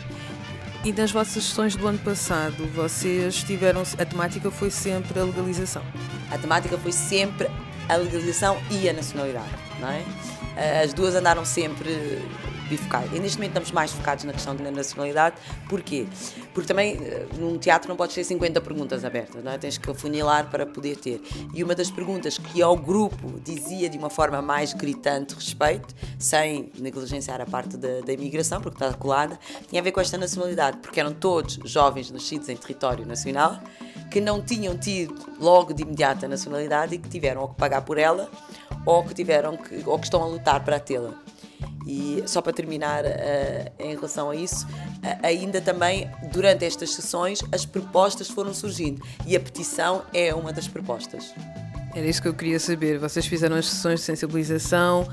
E 0.83 0.93
nas 0.93 1.11
vossas 1.11 1.43
sessões 1.43 1.75
do 1.75 1.85
ano 1.87 1.99
passado, 1.99 2.65
vocês 2.73 3.43
tiveram. 3.43 3.83
A 3.97 4.05
temática 4.05 4.49
foi 4.49 4.69
sempre 4.69 5.19
a 5.19 5.23
legalização? 5.23 5.83
A 6.31 6.37
temática 6.37 6.77
foi 6.77 6.91
sempre 6.91 7.49
a 7.89 7.95
legalização 7.95 8.57
e 8.69 8.87
a 8.87 8.93
nacionalidade, 8.93 9.49
não 9.79 9.89
é? 9.89 10.03
As 10.83 10.93
duas 10.93 11.13
andaram 11.15 11.43
sempre 11.43 12.21
E 13.15 13.19
neste 13.19 13.37
momento 13.37 13.51
estamos 13.51 13.71
mais 13.71 13.91
focados 13.91 14.23
na 14.23 14.33
questão 14.33 14.55
da 14.55 14.69
nacionalidade. 14.69 15.35
Porquê? 15.69 16.05
Porque 16.53 16.67
também 16.67 16.97
eh, 17.01 17.27
num 17.37 17.57
teatro 17.57 17.87
não 17.89 17.95
podes 17.95 18.15
ter 18.15 18.23
50 18.23 18.59
perguntas 18.61 19.05
abertas, 19.05 19.43
não 19.43 19.51
é? 19.51 19.57
Tens 19.57 19.77
que 19.77 19.89
afunilar 19.89 20.49
para 20.49 20.65
poder 20.65 20.97
ter. 20.97 21.21
E 21.53 21.63
uma 21.63 21.73
das 21.73 21.89
perguntas 21.89 22.37
que 22.37 22.61
ao 22.61 22.75
grupo 22.75 23.39
dizia 23.43 23.89
de 23.89 23.97
uma 23.97 24.09
forma 24.09 24.41
mais 24.41 24.73
gritante 24.73 25.35
respeito, 25.35 25.95
sem 26.19 26.71
negligenciar 26.77 27.41
a 27.41 27.45
parte 27.45 27.77
da, 27.77 28.01
da 28.01 28.13
imigração, 28.13 28.61
porque 28.61 28.83
está 28.83 28.93
colada, 28.97 29.39
tinha 29.67 29.81
a 29.81 29.83
ver 29.83 29.91
com 29.91 30.01
esta 30.01 30.17
nacionalidade, 30.17 30.77
porque 30.77 30.99
eram 30.99 31.13
todos 31.13 31.59
jovens 31.63 32.11
nascidos 32.11 32.49
em 32.49 32.55
território 32.55 33.05
nacional 33.05 33.59
que 34.09 34.21
não 34.21 34.41
tinham 34.41 34.77
tido 34.77 35.15
logo 35.39 35.73
de 35.73 35.83
imediato 35.83 36.25
a 36.25 36.27
nacionalidade 36.27 36.95
e 36.95 36.97
que 36.97 37.09
tiveram 37.09 37.41
ou 37.41 37.49
que 37.49 37.55
pagar 37.55 37.81
por 37.81 37.97
ela 37.97 38.29
ou 38.85 39.03
que 39.03 39.13
tiveram 39.13 39.57
que, 39.57 39.83
ou 39.85 39.99
que 39.99 40.05
estão 40.05 40.23
a 40.23 40.27
lutar 40.27 40.63
para 40.63 40.79
tê-la. 40.79 41.13
E 41.85 42.23
só 42.25 42.41
para 42.41 42.51
terminar 42.51 43.05
uh, 43.05 43.07
em 43.79 43.95
relação 43.95 44.29
a 44.29 44.35
isso, 44.35 44.65
uh, 44.67 45.19
ainda 45.23 45.61
também 45.61 46.09
durante 46.31 46.65
estas 46.65 46.93
sessões 46.93 47.41
as 47.51 47.65
propostas 47.65 48.29
foram 48.29 48.53
surgindo 48.53 49.01
e 49.25 49.35
a 49.35 49.39
petição 49.39 50.03
é 50.13 50.33
uma 50.33 50.51
das 50.51 50.67
propostas. 50.67 51.33
Era 51.95 52.05
isso 52.05 52.21
que 52.21 52.27
eu 52.27 52.33
queria 52.33 52.59
saber. 52.59 52.99
Vocês 52.99 53.25
fizeram 53.25 53.55
as 53.55 53.65
sessões 53.65 54.01
de 54.01 54.05
sensibilização 54.05 55.07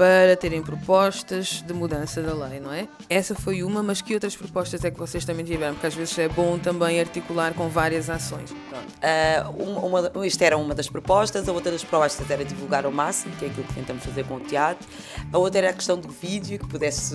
para 0.00 0.34
terem 0.34 0.62
propostas 0.62 1.60
de 1.60 1.74
mudança 1.74 2.22
da 2.22 2.32
lei, 2.32 2.58
não 2.58 2.72
é? 2.72 2.88
Essa 3.06 3.34
foi 3.34 3.62
uma, 3.62 3.82
mas 3.82 4.00
que 4.00 4.14
outras 4.14 4.34
propostas 4.34 4.82
é 4.82 4.90
que 4.90 4.98
vocês 4.98 5.26
também 5.26 5.44
tiveram? 5.44 5.74
Porque 5.74 5.88
às 5.88 5.94
vezes 5.94 6.18
é 6.18 6.26
bom 6.26 6.58
também 6.58 6.98
articular 6.98 7.52
com 7.52 7.68
várias 7.68 8.08
ações. 8.08 8.50
Uh, 8.50 9.62
uma, 9.62 10.00
uma, 10.08 10.26
isto 10.26 10.40
era 10.40 10.56
uma 10.56 10.74
das 10.74 10.88
propostas, 10.88 11.46
a 11.46 11.52
outra 11.52 11.70
das 11.70 11.84
propostas 11.84 12.30
era 12.30 12.42
divulgar 12.46 12.86
ao 12.86 12.90
máximo, 12.90 13.36
que 13.36 13.44
é 13.44 13.48
aquilo 13.48 13.66
que 13.66 13.74
tentamos 13.74 14.02
fazer 14.02 14.24
com 14.24 14.36
o 14.36 14.40
teatro. 14.40 14.88
A 15.30 15.36
outra 15.36 15.58
era 15.58 15.68
a 15.68 15.74
questão 15.74 15.98
do 15.98 16.08
vídeo, 16.08 16.58
que 16.58 16.66
pudesse, 16.66 17.14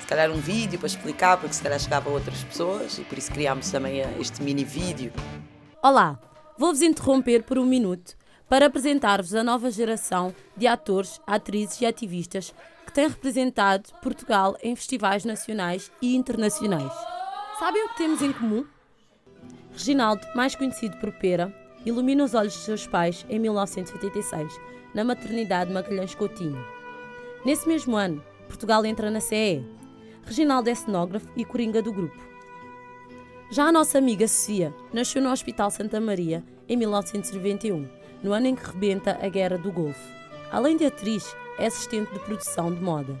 se 0.00 0.06
calhar, 0.06 0.30
um 0.30 0.42
vídeo 0.42 0.78
para 0.78 0.88
explicar, 0.88 1.38
porque 1.38 1.54
se 1.54 1.62
calhar 1.62 1.80
chegava 1.80 2.10
a 2.10 2.12
outras 2.12 2.44
pessoas, 2.44 2.98
e 2.98 3.00
por 3.00 3.16
isso 3.16 3.32
criámos 3.32 3.70
também 3.70 4.02
este 4.20 4.42
mini 4.42 4.62
vídeo. 4.62 5.10
Olá, 5.82 6.20
vou-vos 6.58 6.82
interromper 6.82 7.44
por 7.44 7.58
um 7.58 7.64
minuto 7.64 8.19
para 8.50 8.66
apresentar-vos 8.66 9.32
a 9.32 9.44
nova 9.44 9.70
geração 9.70 10.34
de 10.56 10.66
atores, 10.66 11.20
atrizes 11.24 11.80
e 11.80 11.86
ativistas 11.86 12.52
que 12.84 12.92
tem 12.92 13.06
representado 13.06 13.88
Portugal 14.02 14.56
em 14.60 14.74
festivais 14.74 15.24
nacionais 15.24 15.92
e 16.02 16.16
internacionais. 16.16 16.92
Sabem 17.60 17.84
o 17.84 17.88
que 17.90 17.98
temos 17.98 18.20
em 18.20 18.32
comum? 18.32 18.66
Reginaldo, 19.70 20.26
mais 20.34 20.56
conhecido 20.56 20.96
por 20.96 21.12
Pera, 21.12 21.54
ilumina 21.86 22.24
os 22.24 22.34
olhos 22.34 22.54
de 22.54 22.58
seus 22.58 22.88
pais 22.88 23.24
em 23.30 23.38
1986, 23.38 24.60
na 24.92 25.04
maternidade 25.04 25.72
Magalhães 25.72 26.16
Coutinho. 26.16 26.58
Nesse 27.44 27.68
mesmo 27.68 27.96
ano, 27.96 28.20
Portugal 28.48 28.84
entra 28.84 29.12
na 29.12 29.20
CE. 29.20 29.64
Reginaldo 30.24 30.68
é 30.68 30.74
cenógrafo 30.74 31.28
e 31.36 31.44
coringa 31.44 31.80
do 31.80 31.92
grupo. 31.92 32.20
Já 33.52 33.66
a 33.66 33.72
nossa 33.72 33.98
amiga 33.98 34.26
Sofia 34.26 34.74
nasceu 34.92 35.22
no 35.22 35.30
Hospital 35.30 35.70
Santa 35.70 36.00
Maria 36.00 36.44
em 36.68 36.76
1991 36.76 37.99
no 38.22 38.32
ano 38.32 38.46
em 38.46 38.54
que 38.54 38.66
rebenta 38.66 39.18
a 39.20 39.28
Guerra 39.28 39.58
do 39.58 39.72
Golfo. 39.72 40.00
Além 40.50 40.76
de 40.76 40.86
atriz, 40.86 41.34
é 41.58 41.66
assistente 41.66 42.12
de 42.12 42.18
produção 42.20 42.72
de 42.74 42.80
moda. 42.80 43.20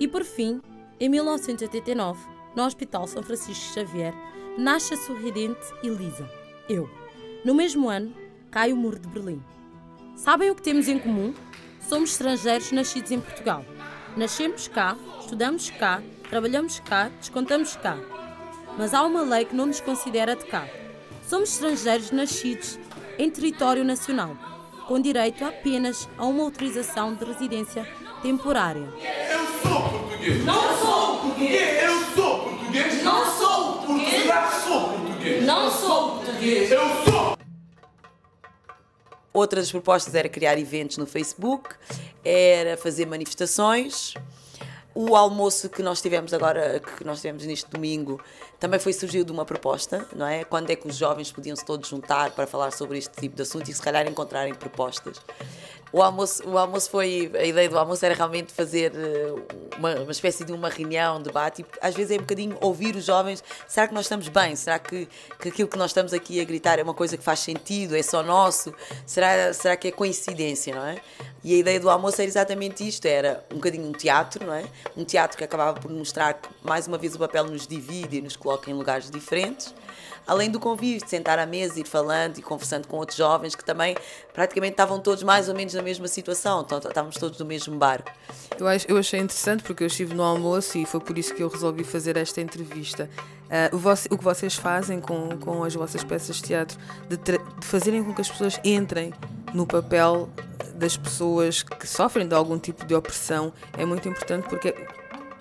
E 0.00 0.06
por 0.06 0.24
fim, 0.24 0.60
em 1.00 1.08
1989, 1.08 2.20
no 2.56 2.64
Hospital 2.64 3.06
São 3.06 3.22
Francisco 3.22 3.74
Xavier, 3.74 4.14
nasce 4.56 4.94
a 4.94 4.96
sorridente 4.96 5.60
Elisa, 5.82 6.28
eu. 6.68 6.88
No 7.44 7.54
mesmo 7.54 7.88
ano, 7.88 8.12
cai 8.50 8.72
o 8.72 8.76
Muro 8.76 8.98
de 8.98 9.08
Berlim. 9.08 9.42
Sabem 10.16 10.50
o 10.50 10.54
que 10.54 10.62
temos 10.62 10.88
em 10.88 10.98
comum? 10.98 11.32
Somos 11.80 12.10
estrangeiros 12.10 12.72
nascidos 12.72 13.12
em 13.12 13.20
Portugal. 13.20 13.64
Nascemos 14.16 14.66
cá, 14.66 14.96
estudamos 15.20 15.70
cá, 15.70 16.02
trabalhamos 16.28 16.80
cá, 16.80 17.10
descontamos 17.20 17.76
cá. 17.76 17.96
Mas 18.76 18.92
há 18.92 19.04
uma 19.04 19.22
lei 19.22 19.44
que 19.44 19.54
não 19.54 19.66
nos 19.66 19.80
considera 19.80 20.34
de 20.34 20.44
cá. 20.44 20.68
Somos 21.22 21.52
estrangeiros 21.52 22.10
nascidos 22.10 22.78
em 23.18 23.28
território 23.28 23.84
nacional, 23.84 24.36
com 24.86 25.00
direito 25.00 25.44
apenas 25.44 26.08
a 26.16 26.24
uma 26.24 26.44
autorização 26.44 27.14
de 27.14 27.24
residência 27.24 27.86
temporária. 28.22 28.88
Eu 29.30 29.46
sou 29.62 29.82
português! 29.90 30.44
Não 30.44 30.78
sou 30.78 31.18
português! 31.18 31.82
Eu 31.82 32.14
sou 32.14 32.38
português! 32.44 33.02
Não 33.02 33.38
sou 33.38 33.72
português! 33.72 34.24
sou 34.64 34.88
português! 34.90 35.44
Não 35.44 35.70
sou 35.70 36.10
português! 36.10 36.70
Eu 36.70 36.80
sou! 37.04 37.38
Outras 39.32 39.70
propostas 39.70 40.14
era 40.14 40.28
criar 40.28 40.58
eventos 40.58 40.96
no 40.96 41.06
Facebook, 41.06 41.74
era 42.24 42.76
fazer 42.76 43.06
manifestações, 43.06 44.14
o 45.00 45.14
almoço 45.14 45.68
que 45.68 45.80
nós 45.80 46.02
tivemos 46.02 46.34
agora, 46.34 46.80
que 46.80 47.04
nós 47.04 47.20
tivemos 47.20 47.46
neste 47.46 47.70
domingo, 47.70 48.20
também 48.58 48.80
foi 48.80 48.92
surgiu 48.92 49.22
de 49.22 49.30
uma 49.30 49.44
proposta, 49.44 50.04
não 50.12 50.26
é? 50.26 50.42
Quando 50.42 50.70
é 50.70 50.74
que 50.74 50.88
os 50.88 50.96
jovens 50.96 51.30
podiam 51.30 51.54
se 51.54 51.64
todos 51.64 51.88
juntar 51.88 52.32
para 52.32 52.48
falar 52.48 52.72
sobre 52.72 52.98
este 52.98 53.14
tipo 53.14 53.36
de 53.36 53.42
assunto 53.42 53.70
e 53.70 53.72
se 53.72 53.80
calhar 53.80 54.04
encontrarem 54.08 54.52
propostas. 54.56 55.20
O 55.92 56.02
almoço, 56.02 56.46
o 56.46 56.58
almoço 56.58 56.90
foi. 56.90 57.30
A 57.34 57.44
ideia 57.44 57.68
do 57.68 57.78
almoço 57.78 58.04
era 58.04 58.14
realmente 58.14 58.52
fazer 58.52 58.92
eh, 58.94 59.34
uma, 59.78 59.94
uma 59.94 60.12
espécie 60.12 60.44
de 60.44 60.52
uma 60.52 60.68
reunião, 60.68 61.16
um 61.16 61.22
debate, 61.22 61.62
e 61.62 61.66
às 61.80 61.94
vezes 61.94 62.12
é 62.12 62.14
um 62.16 62.20
bocadinho 62.20 62.58
ouvir 62.60 62.94
os 62.94 63.04
jovens. 63.06 63.42
Será 63.66 63.88
que 63.88 63.94
nós 63.94 64.04
estamos 64.04 64.28
bem? 64.28 64.54
Será 64.54 64.78
que, 64.78 65.08
que 65.40 65.48
aquilo 65.48 65.68
que 65.68 65.78
nós 65.78 65.90
estamos 65.90 66.12
aqui 66.12 66.40
a 66.40 66.44
gritar 66.44 66.78
é 66.78 66.82
uma 66.82 66.92
coisa 66.92 67.16
que 67.16 67.24
faz 67.24 67.40
sentido? 67.40 67.96
É 67.96 68.02
só 68.02 68.22
nosso? 68.22 68.74
Será, 69.06 69.52
será 69.54 69.76
que 69.76 69.88
é 69.88 69.90
coincidência, 69.90 70.74
não 70.74 70.84
é? 70.84 70.96
E 71.42 71.54
a 71.54 71.56
ideia 71.56 71.80
do 71.80 71.88
almoço 71.88 72.20
era 72.20 72.28
exatamente 72.28 72.86
isto: 72.86 73.06
era 73.06 73.44
um 73.50 73.56
bocadinho 73.56 73.86
um 73.86 73.92
teatro, 73.92 74.46
não 74.46 74.52
é? 74.52 74.64
Um 74.94 75.04
teatro 75.04 75.38
que 75.38 75.44
acabava 75.44 75.80
por 75.80 75.90
mostrar 75.90 76.34
que, 76.34 76.48
mais 76.62 76.86
uma 76.86 76.98
vez, 76.98 77.14
o 77.14 77.18
papel 77.18 77.44
nos 77.44 77.66
divide 77.66 78.18
e 78.18 78.20
nos 78.20 78.36
coloca 78.36 78.70
em 78.70 78.74
lugares 78.74 79.10
diferentes 79.10 79.74
além 80.28 80.50
do 80.50 80.60
convívio, 80.60 81.02
de 81.02 81.08
sentar 81.08 81.38
à 81.38 81.46
mesa, 81.46 81.80
ir 81.80 81.88
falando 81.88 82.36
e 82.36 82.42
conversando 82.42 82.86
com 82.86 82.98
outros 82.98 83.16
jovens 83.16 83.54
que 83.54 83.64
também 83.64 83.96
praticamente 84.34 84.72
estavam 84.72 85.00
todos 85.00 85.22
mais 85.22 85.48
ou 85.48 85.54
menos 85.54 85.72
na 85.72 85.80
mesma 85.80 86.06
situação, 86.06 86.60
então, 86.60 86.78
estávamos 86.78 87.16
todos 87.16 87.38
no 87.38 87.46
mesmo 87.46 87.76
barco. 87.76 88.10
Eu, 88.58 88.66
eu 88.86 88.98
achei 88.98 89.18
interessante 89.18 89.62
porque 89.62 89.82
eu 89.82 89.86
estive 89.86 90.14
no 90.14 90.22
almoço 90.22 90.76
e 90.76 90.84
foi 90.84 91.00
por 91.00 91.16
isso 91.16 91.34
que 91.34 91.42
eu 91.42 91.48
resolvi 91.48 91.82
fazer 91.82 92.18
esta 92.18 92.42
entrevista. 92.42 93.08
Uh, 93.48 93.74
o, 93.74 94.14
o, 94.14 94.18
que 94.18 94.24
vocês 94.24 94.54
fazem 94.54 95.00
com, 95.00 95.30
com 95.38 95.64
as 95.64 95.74
vossas 95.74 96.04
peças 96.04 96.36
de 96.36 96.42
teatro, 96.42 96.78
de, 97.08 97.16
de 97.16 97.66
fazerem 97.66 98.04
com 98.04 98.12
que 98.12 98.20
as 98.20 98.28
pessoas 98.28 98.60
entrem 98.62 99.14
no 99.54 99.66
papel 99.66 100.28
das 100.74 100.98
pessoas 100.98 101.62
que 101.62 101.86
sofrem 101.86 102.28
de 102.28 102.34
algum 102.34 102.58
tipo 102.58 102.84
de 102.84 102.94
opressão, 102.94 103.52
é 103.76 103.86
muito 103.86 104.06
importante 104.06 104.46
porque 104.48 104.74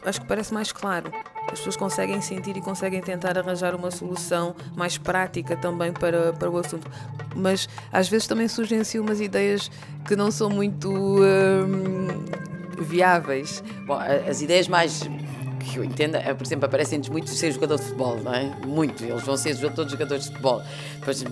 acho 0.06 0.22
que 0.22 0.28
parece 0.28 0.54
mais 0.54 0.72
claro 0.72 1.12
as 1.48 1.60
pessoas 1.60 1.78
conseguem 1.78 2.22
sentir 2.22 2.58
e 2.58 2.62
conseguem 2.62 3.02
tentar 3.02 3.38
arranjar 3.38 3.74
uma 3.74 3.90
solução 3.90 4.56
mais 4.76 4.98
prática 4.98 5.56
também 5.56 5.92
para, 5.94 6.34
para 6.34 6.50
o 6.50 6.58
assunto. 6.58 6.90
Mas 7.36 7.70
às 7.92 8.10
vezes 8.10 8.28
também 8.28 8.48
surgem 8.48 8.80
assim 8.80 9.00
umas 9.00 9.22
ideias 9.22 9.72
que 10.06 10.16
não 10.16 10.30
são 10.30 10.50
muito 10.50 10.92
hum, 10.92 12.26
viáveis. 12.80 13.64
Bom, 13.86 13.98
as 13.98 14.42
ideias 14.42 14.68
mais 14.68 15.04
que 15.60 15.78
eu 15.78 15.84
entendo, 15.84 16.16
é, 16.16 16.34
por 16.34 16.46
exemplo, 16.46 16.66
aparecem-nos 16.66 17.10
muito 17.10 17.30
ser 17.30 17.52
jogador 17.52 17.78
de 17.78 17.84
futebol, 17.84 18.18
não 18.22 18.34
é? 18.34 18.52
Muito, 18.66 19.04
eles 19.04 19.24
vão 19.24 19.38
ser 19.38 19.56
todos 19.74 19.92
jogadores 19.92 20.26
de 20.26 20.30
futebol. 20.30 20.62
Pois, 21.04 21.24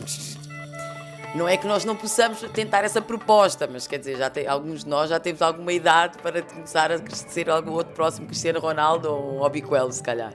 não 1.36 1.50
é 1.50 1.58
que 1.58 1.68
nós 1.68 1.84
não 1.84 1.96
possamos 1.96 2.40
tentar 2.54 2.86
essa 2.86 3.02
proposta, 3.02 3.68
mas 3.68 3.86
quer 3.86 4.00
dizer, 4.00 4.18
já 4.18 4.30
tem, 4.30 4.48
alguns 4.48 4.86
de 4.86 4.90
nós 4.90 5.10
já 5.10 5.20
temos 5.20 5.42
alguma 5.42 5.74
idade 5.74 6.18
para 6.20 6.42
começar 6.42 6.92
a 6.92 7.00
ser 7.10 7.50
algum 7.50 7.72
outro 7.72 7.94
próximo 7.94 8.26
Cristiano 8.26 8.60
Ronaldo 8.60 9.12
ou 9.12 9.42
Obiquelo, 9.42 9.92
se 9.92 10.02
calhar. 10.02 10.34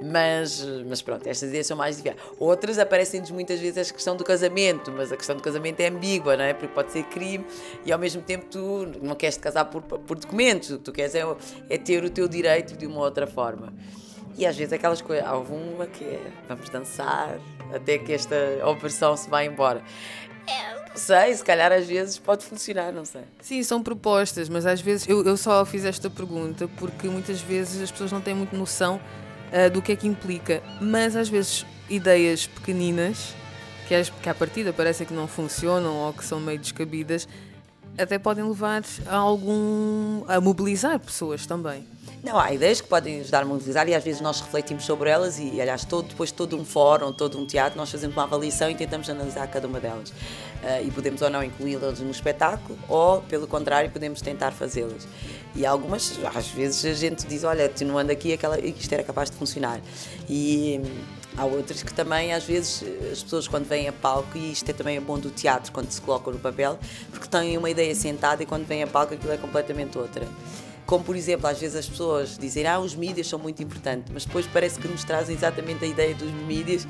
Mas, 0.00 0.64
mas 0.88 1.02
pronto, 1.02 1.26
estas 1.26 1.50
ideias 1.50 1.66
são 1.66 1.76
mais 1.76 1.96
diversas. 1.96 2.22
Outras 2.38 2.78
aparecem-nos 2.78 3.30
muitas 3.32 3.60
vezes 3.60 3.90
a 3.90 3.92
questão 3.92 4.16
do 4.16 4.24
casamento, 4.24 4.90
mas 4.90 5.12
a 5.12 5.16
questão 5.16 5.36
do 5.36 5.42
casamento 5.42 5.80
é 5.80 5.88
ambígua, 5.88 6.36
não 6.36 6.44
é? 6.44 6.54
Porque 6.54 6.72
pode 6.72 6.92
ser 6.92 7.02
crime 7.04 7.44
e 7.84 7.92
ao 7.92 7.98
mesmo 7.98 8.22
tempo 8.22 8.46
tu 8.46 8.86
não 9.02 9.14
queres 9.16 9.36
te 9.36 9.42
casar 9.42 9.66
por, 9.66 9.82
por 9.82 10.16
documentos, 10.16 10.70
o 10.70 10.78
que 10.78 10.84
tu 10.84 10.92
queres 10.92 11.14
é, 11.14 11.22
é 11.68 11.76
ter 11.76 12.02
o 12.04 12.08
teu 12.08 12.28
direito 12.28 12.76
de 12.76 12.86
uma 12.86 13.00
outra 13.00 13.26
forma. 13.26 13.74
E 14.38 14.46
às 14.46 14.56
vezes 14.56 14.72
aquelas 14.72 15.02
coisas, 15.02 15.26
há 15.26 15.36
uma 15.36 15.86
que 15.86 16.04
é 16.04 16.32
vamos 16.48 16.70
dançar 16.70 17.38
até 17.74 17.98
que 17.98 18.12
esta 18.12 18.36
operação 18.66 19.16
se 19.16 19.28
vá 19.28 19.44
embora. 19.44 19.82
É, 20.46 20.88
não 20.88 20.96
sei, 20.96 21.34
se 21.34 21.44
calhar 21.44 21.70
às 21.70 21.86
vezes 21.86 22.18
pode 22.18 22.44
funcionar, 22.44 22.92
não 22.92 23.04
sei. 23.04 23.22
Sim, 23.40 23.62
são 23.62 23.82
propostas, 23.82 24.48
mas 24.48 24.66
às 24.66 24.80
vezes 24.80 25.08
eu, 25.08 25.24
eu 25.24 25.36
só 25.36 25.64
fiz 25.64 25.84
esta 25.84 26.10
pergunta 26.10 26.68
porque 26.76 27.08
muitas 27.08 27.40
vezes 27.40 27.82
as 27.82 27.90
pessoas 27.90 28.10
não 28.10 28.20
têm 28.20 28.34
muito 28.34 28.56
noção 28.56 29.00
uh, 29.52 29.70
do 29.70 29.80
que 29.80 29.92
é 29.92 29.96
que 29.96 30.06
implica. 30.06 30.62
Mas 30.80 31.14
às 31.14 31.28
vezes 31.28 31.64
ideias 31.88 32.46
pequeninas, 32.46 33.34
que, 33.86 33.94
as, 33.94 34.10
que 34.10 34.28
à 34.28 34.34
partida 34.34 34.72
parecem 34.72 35.06
que 35.06 35.14
não 35.14 35.26
funcionam 35.26 35.94
ou 35.96 36.12
que 36.12 36.24
são 36.24 36.40
meio 36.40 36.58
descabidas, 36.58 37.28
até 37.98 38.18
podem 38.18 38.44
levar 38.44 38.82
a 39.06 39.16
algum. 39.16 40.24
a 40.26 40.40
mobilizar 40.40 40.98
pessoas 40.98 41.46
também. 41.46 41.84
Não, 42.22 42.38
há 42.38 42.52
ideias 42.52 42.82
que 42.82 42.86
podem 42.86 43.20
ajudar 43.20 43.42
a 43.42 43.44
mobilizar 43.46 43.88
e 43.88 43.94
às 43.94 44.04
vezes 44.04 44.20
nós 44.20 44.42
refletimos 44.42 44.84
sobre 44.84 45.08
elas 45.08 45.38
e, 45.38 45.58
aliás, 45.58 45.86
todo, 45.86 46.08
depois 46.08 46.28
de 46.28 46.34
todo 46.34 46.54
um 46.54 46.66
fórum, 46.66 47.12
todo 47.12 47.38
um 47.38 47.46
teatro, 47.46 47.78
nós 47.78 47.90
fazemos 47.90 48.14
uma 48.14 48.24
avaliação 48.24 48.70
e 48.70 48.74
tentamos 48.74 49.08
analisar 49.08 49.46
cada 49.46 49.66
uma 49.66 49.80
delas. 49.80 50.10
Uh, 50.10 50.86
e 50.86 50.90
podemos 50.90 51.22
ou 51.22 51.30
não 51.30 51.42
incluí-las 51.42 52.00
no 52.00 52.10
espetáculo 52.10 52.78
ou, 52.86 53.22
pelo 53.22 53.46
contrário, 53.46 53.90
podemos 53.90 54.20
tentar 54.20 54.50
fazê-las. 54.50 55.08
E 55.54 55.64
algumas, 55.64 56.20
às 56.34 56.48
vezes, 56.48 56.84
a 56.84 56.92
gente 56.92 57.26
diz, 57.26 57.42
olha, 57.42 57.66
continuando 57.70 58.12
aqui, 58.12 58.34
aquela, 58.34 58.60
isto 58.60 58.92
era 58.92 59.02
capaz 59.02 59.30
de 59.30 59.38
funcionar. 59.38 59.80
E 60.28 60.78
hum, 60.84 61.02
há 61.38 61.46
outras 61.46 61.82
que 61.82 61.94
também, 61.94 62.34
às 62.34 62.44
vezes, 62.44 62.84
as 63.10 63.22
pessoas 63.22 63.48
quando 63.48 63.66
vêm 63.66 63.88
a 63.88 63.92
palco, 63.94 64.36
e 64.36 64.52
isto 64.52 64.68
é 64.68 64.74
também 64.74 65.00
bom 65.00 65.18
do 65.18 65.30
teatro, 65.30 65.72
quando 65.72 65.90
se 65.90 66.02
colocam 66.02 66.34
no 66.34 66.38
papel, 66.38 66.78
porque 67.10 67.26
têm 67.28 67.56
uma 67.56 67.70
ideia 67.70 67.94
sentada 67.94 68.42
e 68.42 68.46
quando 68.46 68.66
vêm 68.66 68.82
a 68.82 68.86
palco 68.86 69.14
aquilo 69.14 69.32
é 69.32 69.38
completamente 69.38 69.96
outra. 69.96 70.26
Como, 70.90 71.04
por 71.04 71.14
exemplo, 71.14 71.46
às 71.46 71.60
vezes 71.60 71.76
as 71.76 71.88
pessoas 71.88 72.36
dizem 72.36 72.66
ah, 72.66 72.80
os 72.80 72.96
mídias 72.96 73.28
são 73.28 73.38
muito 73.38 73.62
importantes, 73.62 74.12
mas 74.12 74.24
depois 74.24 74.44
parece 74.48 74.80
que 74.80 74.88
nos 74.88 75.04
trazem 75.04 75.36
exatamente 75.36 75.84
a 75.84 75.86
ideia 75.86 76.12
dos 76.16 76.28
mídias 76.32 76.84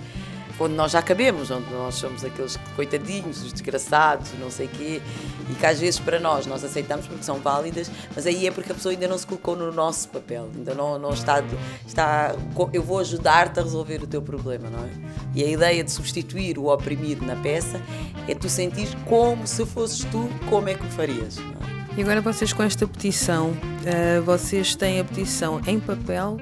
onde 0.58 0.72
nós 0.72 0.92
já 0.92 1.02
cabemos, 1.02 1.50
onde 1.50 1.70
nós 1.70 1.96
somos 1.96 2.24
aqueles 2.24 2.56
coitadinhos, 2.74 3.42
os 3.42 3.52
desgraçados, 3.52 4.30
não 4.38 4.50
sei 4.50 4.68
quê, 4.68 5.02
e 5.50 5.54
que 5.54 5.66
às 5.66 5.78
vezes 5.80 6.00
para 6.00 6.18
nós 6.18 6.46
nós 6.46 6.64
aceitamos 6.64 7.06
porque 7.06 7.22
são 7.22 7.40
válidas, 7.40 7.90
mas 8.14 8.26
aí 8.26 8.46
é 8.46 8.50
porque 8.50 8.72
a 8.72 8.74
pessoa 8.74 8.90
ainda 8.94 9.06
não 9.06 9.18
se 9.18 9.26
colocou 9.26 9.54
no 9.54 9.70
nosso 9.70 10.08
papel, 10.08 10.48
ainda 10.54 10.74
não, 10.74 10.98
não 10.98 11.12
está, 11.12 11.44
está. 11.86 12.34
Eu 12.72 12.82
vou 12.82 13.00
ajudar-te 13.00 13.60
a 13.60 13.62
resolver 13.62 14.02
o 14.02 14.06
teu 14.06 14.22
problema, 14.22 14.70
não 14.70 14.82
é? 14.82 14.90
E 15.34 15.44
a 15.44 15.46
ideia 15.46 15.84
de 15.84 15.90
substituir 15.90 16.58
o 16.58 16.72
oprimido 16.72 17.22
na 17.26 17.36
peça 17.36 17.78
é 18.26 18.34
tu 18.34 18.48
sentir 18.48 18.88
como 19.06 19.46
se 19.46 19.66
fosses 19.66 20.04
tu, 20.04 20.26
como 20.48 20.70
é 20.70 20.74
que 20.74 20.86
o 20.86 20.90
farias, 20.90 21.36
não 21.36 21.76
é? 21.76 21.79
E 21.96 22.02
agora 22.02 22.20
vocês 22.20 22.52
com 22.52 22.62
esta 22.62 22.86
petição, 22.86 23.50
uh, 23.50 24.22
vocês 24.22 24.74
têm 24.76 25.00
a 25.00 25.04
petição 25.04 25.60
em 25.66 25.80
papel, 25.80 26.38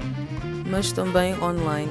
mas 0.71 0.93
também 0.93 1.35
online. 1.43 1.91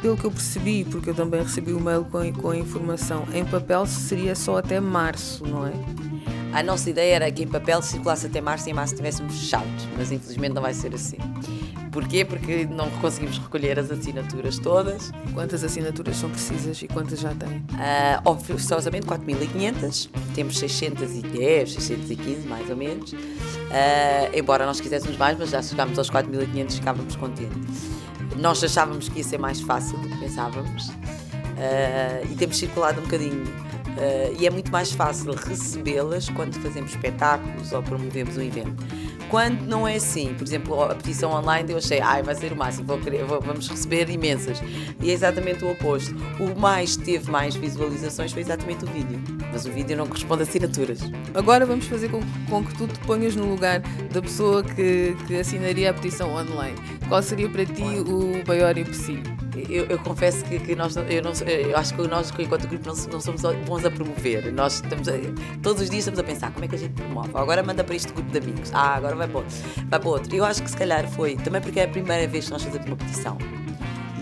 Pelo 0.00 0.16
que 0.16 0.24
eu 0.24 0.30
percebi, 0.30 0.84
porque 0.84 1.10
eu 1.10 1.14
também 1.14 1.42
recebi 1.42 1.72
o 1.72 1.80
mail 1.80 2.04
com, 2.04 2.32
com 2.32 2.50
a 2.50 2.56
informação, 2.56 3.26
em 3.34 3.44
papel 3.44 3.84
seria 3.84 4.34
só 4.34 4.58
até 4.58 4.80
março, 4.80 5.46
não 5.46 5.66
é? 5.66 5.72
A 6.52 6.62
nossa 6.62 6.88
ideia 6.88 7.16
era 7.16 7.30
que 7.30 7.42
em 7.42 7.48
papel 7.48 7.82
circulasse 7.82 8.26
até 8.26 8.40
março 8.40 8.68
e 8.68 8.72
em 8.72 8.74
março 8.74 8.94
estivéssemos 8.94 9.38
fechados, 9.38 9.88
mas 9.96 10.10
infelizmente 10.10 10.54
não 10.54 10.62
vai 10.62 10.72
ser 10.72 10.94
assim. 10.94 11.18
Porquê? 11.98 12.24
Porque 12.24 12.64
não 12.64 12.88
conseguimos 13.00 13.38
recolher 13.38 13.76
as 13.76 13.90
assinaturas 13.90 14.56
todas. 14.56 15.10
Quantas 15.34 15.64
assinaturas 15.64 16.16
são 16.16 16.30
precisas 16.30 16.80
e 16.80 16.86
quantas 16.86 17.18
já 17.18 17.34
têm? 17.34 17.58
Uh, 17.58 18.30
oficiosamente 18.30 19.04
4.500, 19.04 20.08
temos 20.32 20.60
610, 20.60 21.72
615 21.72 22.46
mais 22.46 22.70
ou 22.70 22.76
menos. 22.76 23.12
Uh, 23.12 23.16
embora 24.32 24.64
nós 24.64 24.80
quiséssemos 24.80 25.16
mais, 25.16 25.36
mas 25.36 25.50
já 25.50 25.60
chegámos 25.60 25.98
aos 25.98 26.08
4.500 26.08 26.70
e 26.70 26.76
ficávamos 26.76 27.16
contentes. 27.16 27.90
Nós 28.36 28.62
achávamos 28.62 29.08
que 29.08 29.18
ia 29.18 29.24
ser 29.24 29.38
mais 29.38 29.60
fácil 29.60 29.98
do 29.98 30.08
que 30.08 30.18
pensávamos 30.18 30.90
uh, 30.90 32.30
e 32.30 32.36
temos 32.36 32.58
circulado 32.58 33.00
um 33.00 33.02
bocadinho 33.02 33.44
Uh, 33.98 34.32
e 34.38 34.46
é 34.46 34.50
muito 34.50 34.70
mais 34.70 34.92
fácil 34.92 35.32
recebê-las 35.32 36.28
quando 36.28 36.54
fazemos 36.62 36.92
espetáculos 36.92 37.72
ou 37.72 37.82
promovemos 37.82 38.36
um 38.36 38.42
evento. 38.42 38.76
Quando 39.28 39.62
não 39.62 39.86
é 39.86 39.96
assim, 39.96 40.34
por 40.34 40.44
exemplo, 40.44 40.82
a 40.82 40.94
petição 40.94 41.32
online 41.32 41.70
eu 41.70 41.78
achei, 41.78 42.00
ai, 42.00 42.22
vai 42.22 42.34
ser 42.34 42.52
o 42.52 42.56
máximo, 42.56 42.86
vou 42.86 42.98
querer, 42.98 43.24
vou, 43.24 43.40
vamos 43.40 43.68
receber 43.68 44.08
imensas. 44.08 44.62
E 45.02 45.10
é 45.10 45.12
exatamente 45.12 45.64
o 45.64 45.70
oposto. 45.70 46.14
O 46.40 46.58
mais 46.58 46.96
teve 46.96 47.30
mais 47.30 47.54
visualizações 47.54 48.32
foi 48.32 48.42
exatamente 48.42 48.84
o 48.84 48.88
vídeo. 48.88 49.20
Mas 49.52 49.66
o 49.66 49.70
vídeo 49.70 49.96
não 49.96 50.06
corresponde 50.06 50.42
a 50.42 50.44
assinaturas. 50.44 51.00
Agora 51.34 51.66
vamos 51.66 51.86
fazer 51.86 52.10
com, 52.10 52.20
com 52.48 52.64
que 52.64 52.74
tu 52.76 52.86
te 52.86 52.98
ponhas 53.00 53.36
no 53.36 53.50
lugar 53.50 53.80
da 54.12 54.22
pessoa 54.22 54.62
que, 54.62 55.14
que 55.26 55.36
assinaria 55.36 55.90
a 55.90 55.94
petição 55.94 56.30
online. 56.34 56.76
Qual 57.08 57.22
seria 57.22 57.48
para 57.48 57.66
ti 57.66 57.82
o 57.82 58.46
maior 58.46 58.76
empecilho? 58.76 59.47
Eu, 59.68 59.86
eu, 59.86 59.98
confesso 59.98 60.44
que, 60.44 60.58
que 60.58 60.74
nós, 60.74 60.96
eu, 60.96 61.22
não, 61.22 61.32
eu 61.46 61.76
acho 61.76 61.94
que 61.94 62.02
nós, 62.06 62.32
enquanto 62.38 62.68
grupo, 62.68 62.88
não, 62.88 62.94
não, 63.12 63.20
somos 63.20 63.42
bons 63.66 63.84
a 63.84 63.90
promover. 63.90 64.52
Nós 64.52 64.74
estamos 64.74 65.08
a, 65.08 65.12
todos 65.62 65.82
os 65.82 65.90
dias 65.90 66.00
estamos 66.00 66.20
a 66.20 66.24
pensar 66.24 66.52
como 66.52 66.64
é 66.64 66.68
que 66.68 66.74
a 66.74 66.78
gente 66.78 66.92
promove. 66.92 67.30
Agora 67.34 67.62
manda 67.62 67.82
para 67.82 67.94
este 67.94 68.12
grupo 68.12 68.30
de 68.30 68.38
amigos. 68.38 68.70
Ah, 68.72 68.96
agora 68.96 69.16
vai 69.16 69.28
para. 69.28 69.42
Vai 69.88 70.00
para 70.00 70.08
outro. 70.08 70.34
Eu 70.34 70.44
acho 70.44 70.62
que 70.62 70.70
se 70.70 70.76
calhar 70.76 71.08
foi, 71.08 71.36
também 71.36 71.60
porque 71.60 71.80
é 71.80 71.84
a 71.84 71.88
primeira 71.88 72.26
vez 72.26 72.46
que 72.46 72.52
nós 72.52 72.62
fazemos 72.62 72.86
uma 72.86 72.96
petição. 72.96 73.38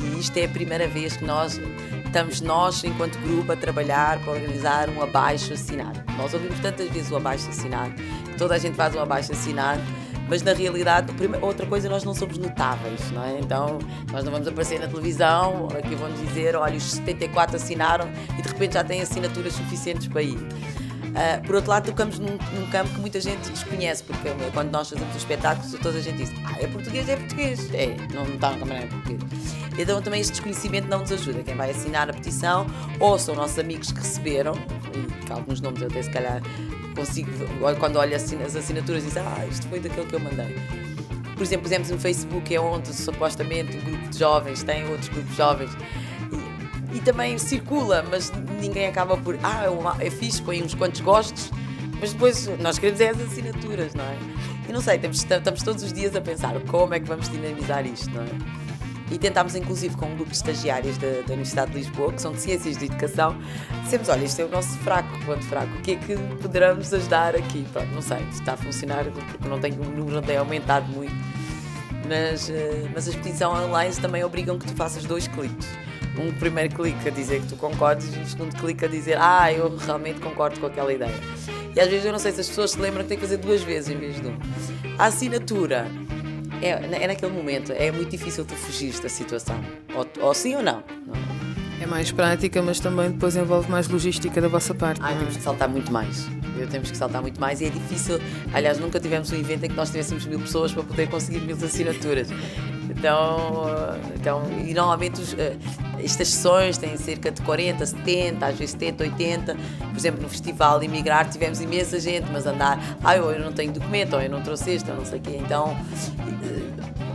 E 0.00 0.20
isto 0.20 0.36
é 0.36 0.44
a 0.44 0.48
primeira 0.48 0.86
vez 0.86 1.16
que 1.16 1.24
nós 1.24 1.60
estamos 2.04 2.40
nós, 2.40 2.82
enquanto 2.84 3.18
grupo, 3.18 3.52
a 3.52 3.56
trabalhar 3.56 4.18
para 4.20 4.32
organizar 4.32 4.88
um 4.88 5.02
abaixo 5.02 5.52
assinado. 5.52 6.02
Nós 6.16 6.32
ouvimos 6.32 6.58
tantas 6.60 6.88
vezes 6.88 7.10
o 7.10 7.16
abaixo 7.16 7.48
assinado, 7.48 7.94
toda 8.38 8.54
a 8.54 8.58
gente 8.58 8.74
faz 8.74 8.94
um 8.94 9.00
abaixo 9.00 9.32
assinado 9.32 9.82
mas 10.28 10.42
na 10.42 10.52
realidade, 10.52 11.12
outra 11.40 11.66
coisa, 11.66 11.88
nós 11.88 12.04
não 12.04 12.14
somos 12.14 12.38
notáveis, 12.38 13.10
não 13.12 13.24
é? 13.24 13.38
Então, 13.38 13.78
nós 14.12 14.24
não 14.24 14.32
vamos 14.32 14.48
aparecer 14.48 14.80
na 14.80 14.88
televisão, 14.88 15.68
aqui 15.76 15.94
vão 15.94 16.10
dizer, 16.12 16.56
olha, 16.56 16.76
os 16.76 16.82
74 16.82 17.56
assinaram 17.56 18.08
e 18.38 18.42
de 18.42 18.48
repente 18.48 18.74
já 18.74 18.84
têm 18.84 19.00
assinaturas 19.00 19.52
suficientes 19.52 20.08
para 20.08 20.22
ir. 20.22 20.38
Uh, 21.16 21.46
por 21.46 21.54
outro 21.54 21.70
lado, 21.70 21.86
tocamos 21.86 22.18
num, 22.18 22.36
num, 22.52 22.66
campo 22.70 22.92
que 22.92 23.00
muita 23.00 23.18
gente 23.18 23.48
desconhece, 23.48 24.04
porque 24.04 24.28
quando 24.52 24.70
nós 24.70 24.90
fazemos 24.90 25.08
os 25.16 25.22
espetáculos, 25.22 25.72
toda 25.80 25.96
a 25.96 26.00
gente 26.02 26.18
diz: 26.18 26.30
Ah, 26.44 26.56
é 26.60 26.66
português, 26.66 27.08
é 27.08 27.16
português. 27.16 27.72
É, 27.72 27.96
não 28.12 28.24
está 28.24 28.50
na 28.50 28.58
câmara, 28.58 28.80
é 28.80 28.86
português. 28.86 29.22
Então 29.78 30.02
também 30.02 30.20
este 30.20 30.32
desconhecimento 30.32 30.88
não 30.88 31.00
nos 31.00 31.12
ajuda. 31.12 31.42
Quem 31.42 31.54
vai 31.54 31.70
assinar 31.70 32.10
a 32.10 32.12
petição, 32.12 32.66
ou 33.00 33.18
são 33.18 33.34
nossos 33.34 33.58
amigos 33.58 33.92
que 33.92 33.98
receberam, 33.98 34.52
e 34.94 35.24
que 35.24 35.32
alguns 35.32 35.62
nomes 35.62 35.80
eu 35.80 35.88
até 35.88 36.02
se 36.02 36.10
calhar 36.10 36.42
consigo, 36.96 37.30
quando 37.78 37.96
olho 37.96 38.16
as 38.16 38.56
assinaturas, 38.56 39.04
diz, 39.04 39.16
ah, 39.16 39.46
isto 39.48 39.68
foi 39.68 39.78
daquele 39.78 40.06
que 40.06 40.14
eu 40.14 40.20
mandei. 40.20 40.56
Por 41.36 41.42
exemplo, 41.42 41.64
pusemos 41.64 41.90
no 41.90 41.98
Facebook, 41.98 42.54
é 42.54 42.58
onde 42.58 42.94
supostamente 42.94 43.76
um 43.76 43.80
grupo 43.80 44.08
de 44.08 44.18
jovens 44.18 44.62
tem 44.62 44.88
outros 44.88 45.08
grupos 45.10 45.30
de 45.30 45.36
jovens. 45.36 45.70
E, 46.92 46.96
e 46.96 47.00
também 47.00 47.36
circula, 47.36 48.02
mas 48.10 48.32
ninguém 48.58 48.86
acaba 48.86 49.16
por, 49.18 49.38
ah, 49.42 49.64
é, 50.00 50.06
é 50.06 50.10
fixe, 50.10 50.40
põe 50.40 50.62
uns 50.62 50.74
quantos 50.74 51.02
gostos, 51.02 51.50
mas 52.00 52.12
depois 52.12 52.48
nós 52.58 52.78
queremos 52.78 53.00
é 53.00 53.10
as 53.10 53.20
assinaturas, 53.20 53.94
não 53.94 54.04
é? 54.04 54.16
E 54.68 54.72
não 54.72 54.80
sei, 54.80 54.98
temos, 54.98 55.22
estamos 55.22 55.62
todos 55.62 55.82
os 55.82 55.92
dias 55.92 56.16
a 56.16 56.20
pensar 56.20 56.58
como 56.62 56.94
é 56.94 56.98
que 56.98 57.06
vamos 57.06 57.28
dinamizar 57.28 57.86
isto, 57.86 58.10
não 58.10 58.22
é? 58.22 58.66
e 59.10 59.18
tentámos 59.18 59.54
inclusive 59.54 59.96
com 59.96 60.06
um 60.06 60.14
grupo 60.16 60.30
de 60.30 60.36
estagiárias 60.36 60.98
da, 60.98 61.06
da, 61.06 61.34
Universidade 61.34 61.70
de 61.70 61.78
Lisboa, 61.78 62.12
que 62.12 62.20
são 62.20 62.32
de 62.32 62.40
Ciências 62.40 62.76
de 62.76 62.86
Educação, 62.86 63.36
dissemos, 63.84 64.08
olha, 64.08 64.24
isto 64.24 64.40
é 64.40 64.44
o 64.44 64.48
nosso 64.48 64.76
fraco, 64.78 65.08
ponto 65.26 65.44
fraco, 65.44 65.76
o 65.76 65.82
que 65.82 65.92
é 65.92 65.96
que 65.96 66.16
poderemos 66.40 66.94
ajudar 66.94 67.34
aqui? 67.34 67.66
Pronto, 67.72 67.88
não 67.92 68.00
sei, 68.00 68.18
está 68.30 68.52
a 68.52 68.56
funcionar 68.56 69.04
porque 69.04 69.48
não 69.48 69.58
tem, 69.58 69.72
o 69.72 69.84
número 69.84 70.14
não 70.14 70.22
tem 70.22 70.36
aumentado 70.36 70.86
muito, 70.86 71.14
mas, 72.08 72.48
eh, 72.48 72.88
mas 72.94 73.08
a 73.08 73.10
expedição 73.10 73.52
online 73.52 73.94
também 73.96 74.24
obrigam 74.24 74.58
que 74.58 74.66
tu 74.66 74.74
faças 74.76 75.04
dois 75.04 75.26
cliques. 75.26 75.68
Um 76.18 76.32
primeiro 76.32 76.74
clique 76.74 77.08
a 77.08 77.10
dizer 77.10 77.42
que 77.42 77.48
tu 77.48 77.56
concordes 77.56 78.14
e 78.14 78.18
um 78.18 78.24
segundo 78.24 78.56
clique 78.56 78.84
a 78.84 78.88
dizer, 78.88 79.18
ah, 79.20 79.52
eu 79.52 79.76
realmente 79.76 80.20
concordo 80.20 80.58
com 80.58 80.66
aquela 80.66 80.90
ideia. 80.92 81.12
E 81.74 81.80
às 81.80 81.88
vezes 81.88 82.06
eu 82.06 82.12
não 82.12 82.18
sei 82.18 82.32
se 82.32 82.40
as 82.40 82.48
pessoas 82.48 82.70
se 82.70 82.80
lembram 82.80 83.02
que 83.02 83.08
têm 83.08 83.18
que 83.18 83.24
fazer 83.24 83.36
duas 83.36 83.62
vezes 83.62 83.90
em 83.90 83.98
vez 83.98 84.18
de 84.18 84.26
um. 84.26 84.38
A 84.96 85.06
assinatura 85.06 85.86
é, 86.62 86.70
é 86.70 87.06
naquele 87.06 87.32
momento, 87.32 87.72
é 87.72 87.90
muito 87.90 88.10
difícil 88.10 88.46
tu 88.46 88.54
fugir 88.54 88.98
da 89.00 89.10
situação. 89.10 89.60
Ou, 89.94 90.06
ou 90.24 90.32
sim 90.32 90.54
ou 90.54 90.62
não. 90.62 90.82
É 91.80 91.86
mais 91.86 92.10
prática, 92.10 92.62
mas 92.62 92.80
também 92.80 93.10
depois 93.10 93.36
envolve 93.36 93.70
mais 93.70 93.88
logística 93.88 94.40
da 94.40 94.48
vossa 94.48 94.74
parte. 94.74 95.00
Ah, 95.02 95.14
temos 95.14 95.36
que 95.36 95.42
saltar 95.42 95.68
muito 95.68 95.92
mais. 95.92 96.26
Eu 96.58 96.66
temos 96.66 96.90
que 96.90 96.96
saltar 96.96 97.20
muito 97.20 97.40
mais 97.40 97.60
e 97.60 97.66
é 97.66 97.70
difícil. 97.70 98.18
Aliás, 98.52 98.78
nunca 98.78 98.98
tivemos 98.98 99.30
um 99.30 99.36
evento 99.36 99.64
em 99.64 99.68
que 99.68 99.76
nós 99.76 99.90
tivéssemos 99.90 100.24
mil 100.24 100.40
pessoas 100.40 100.72
para 100.72 100.82
poder 100.82 101.08
conseguir 101.08 101.40
mil 101.40 101.56
assinaturas. 101.56 102.28
Então, 102.88 103.66
então 104.14 104.42
e 104.66 104.72
normalmente 104.72 105.20
os, 105.20 105.34
eh, 105.34 105.54
estas 106.02 106.28
sessões 106.28 106.78
têm 106.78 106.96
cerca 106.96 107.30
de 107.30 107.42
40, 107.42 107.84
70, 107.84 108.46
às 108.46 108.58
vezes 108.58 108.70
70, 108.72 109.04
80. 109.04 109.54
Por 109.54 109.96
exemplo, 109.96 110.22
no 110.22 110.28
Festival 110.30 110.82
Imigrar 110.82 111.28
tivemos 111.28 111.60
imensa 111.60 112.00
gente, 112.00 112.26
mas 112.32 112.46
andar, 112.46 112.80
ah, 113.04 113.16
eu 113.16 113.38
não 113.38 113.52
tenho 113.52 113.72
documento, 113.72 114.14
ou 114.14 114.22
eu 114.22 114.30
não 114.30 114.42
trouxe 114.42 114.74
isto, 114.74 114.90
ou 114.90 114.96
não 114.96 115.04
sei 115.04 115.18
o 115.18 115.22
quê. 115.22 115.38
Então, 115.42 115.76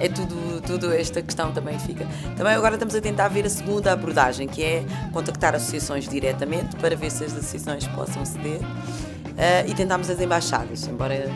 é 0.01 0.09
tudo, 0.09 0.61
tudo 0.61 0.91
esta 0.91 1.21
questão 1.21 1.51
também 1.51 1.77
fica. 1.79 2.07
Também 2.35 2.53
agora 2.53 2.73
estamos 2.73 2.95
a 2.95 3.01
tentar 3.01 3.27
ver 3.27 3.45
a 3.45 3.49
segunda 3.49 3.93
abordagem, 3.93 4.47
que 4.47 4.63
é 4.63 4.83
contactar 5.13 5.55
associações 5.55 6.07
diretamente 6.07 6.75
para 6.77 6.95
ver 6.95 7.11
se 7.11 7.23
as 7.23 7.33
associações 7.33 7.87
possam 7.87 8.25
ceder 8.25 8.59
uh, 8.61 9.69
e 9.69 9.73
tentámos 9.75 10.09
as 10.09 10.19
embaixadas, 10.19 10.87
embora 10.87 11.29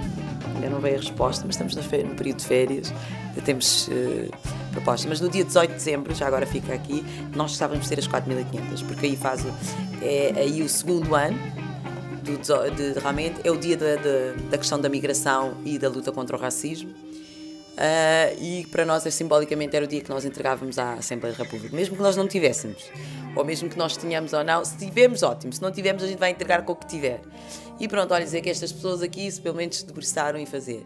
ainda 0.55 0.69
não 0.69 0.79
veio 0.79 0.95
a 0.95 0.99
resposta, 0.99 1.43
mas 1.45 1.55
estamos 1.55 1.75
no 1.75 2.15
período 2.15 2.37
de 2.37 2.45
férias, 2.45 2.93
temos 3.43 3.87
uh, 3.87 4.31
propostas. 4.71 5.05
Mas 5.05 5.21
no 5.21 5.29
dia 5.29 5.45
18 5.45 5.69
de 5.69 5.75
dezembro, 5.75 6.15
já 6.15 6.25
agora 6.25 6.47
fica 6.47 6.73
aqui, 6.73 7.05
nós 7.35 7.51
estávamos 7.51 7.87
ter 7.87 7.99
as 7.99 8.07
4.500, 8.07 8.83
porque 8.87 9.05
aí 9.05 9.15
faz 9.15 9.45
é 10.01 10.33
aí 10.37 10.61
o 10.61 10.69
segundo 10.69 11.15
ano 11.15 11.37
do, 12.23 12.37
de, 12.71 12.99
realmente 12.99 13.41
é 13.43 13.51
o 13.51 13.57
dia 13.57 13.77
da, 13.77 13.95
da 14.49 14.57
questão 14.57 14.79
da 14.79 14.89
migração 14.89 15.55
e 15.63 15.77
da 15.77 15.87
luta 15.87 16.11
contra 16.11 16.35
o 16.35 16.39
racismo. 16.39 16.89
Uh, 17.75 18.41
e 18.41 18.65
para 18.67 18.85
nós, 18.85 19.05
é, 19.05 19.11
simbolicamente, 19.11 19.75
era 19.75 19.83
o 19.83 19.87
dia 19.87 19.99
que 19.99 20.09
nós 20.09 20.23
entregávamos 20.23 20.79
à 20.79 20.93
Assembleia 20.93 21.35
da 21.35 21.43
República, 21.43 21.75
mesmo 21.75 21.97
que 21.97 22.01
nós 22.01 22.15
não 22.15 22.25
tivéssemos, 22.25 22.89
ou 23.35 23.43
mesmo 23.43 23.69
que 23.69 23.77
nós 23.77 23.97
tenhamos 23.97 24.31
ou 24.31 24.43
não. 24.43 24.63
Se 24.63 24.77
tivermos, 24.77 25.23
ótimo, 25.23 25.51
se 25.51 25.61
não 25.61 25.71
tivermos, 25.71 26.01
a 26.03 26.07
gente 26.07 26.17
vai 26.17 26.31
entregar 26.31 26.63
com 26.63 26.71
o 26.71 26.75
que 26.75 26.87
tiver. 26.87 27.19
E 27.79 27.87
pronto, 27.87 28.13
olha, 28.13 28.23
dizer 28.23 28.41
que 28.41 28.49
estas 28.49 28.71
pessoas 28.71 29.01
aqui 29.01 29.29
se 29.29 29.41
pelo 29.41 29.57
menos 29.57 29.77
se 29.77 29.85
debruçaram 29.85 30.39
em 30.39 30.45
fazer. 30.45 30.85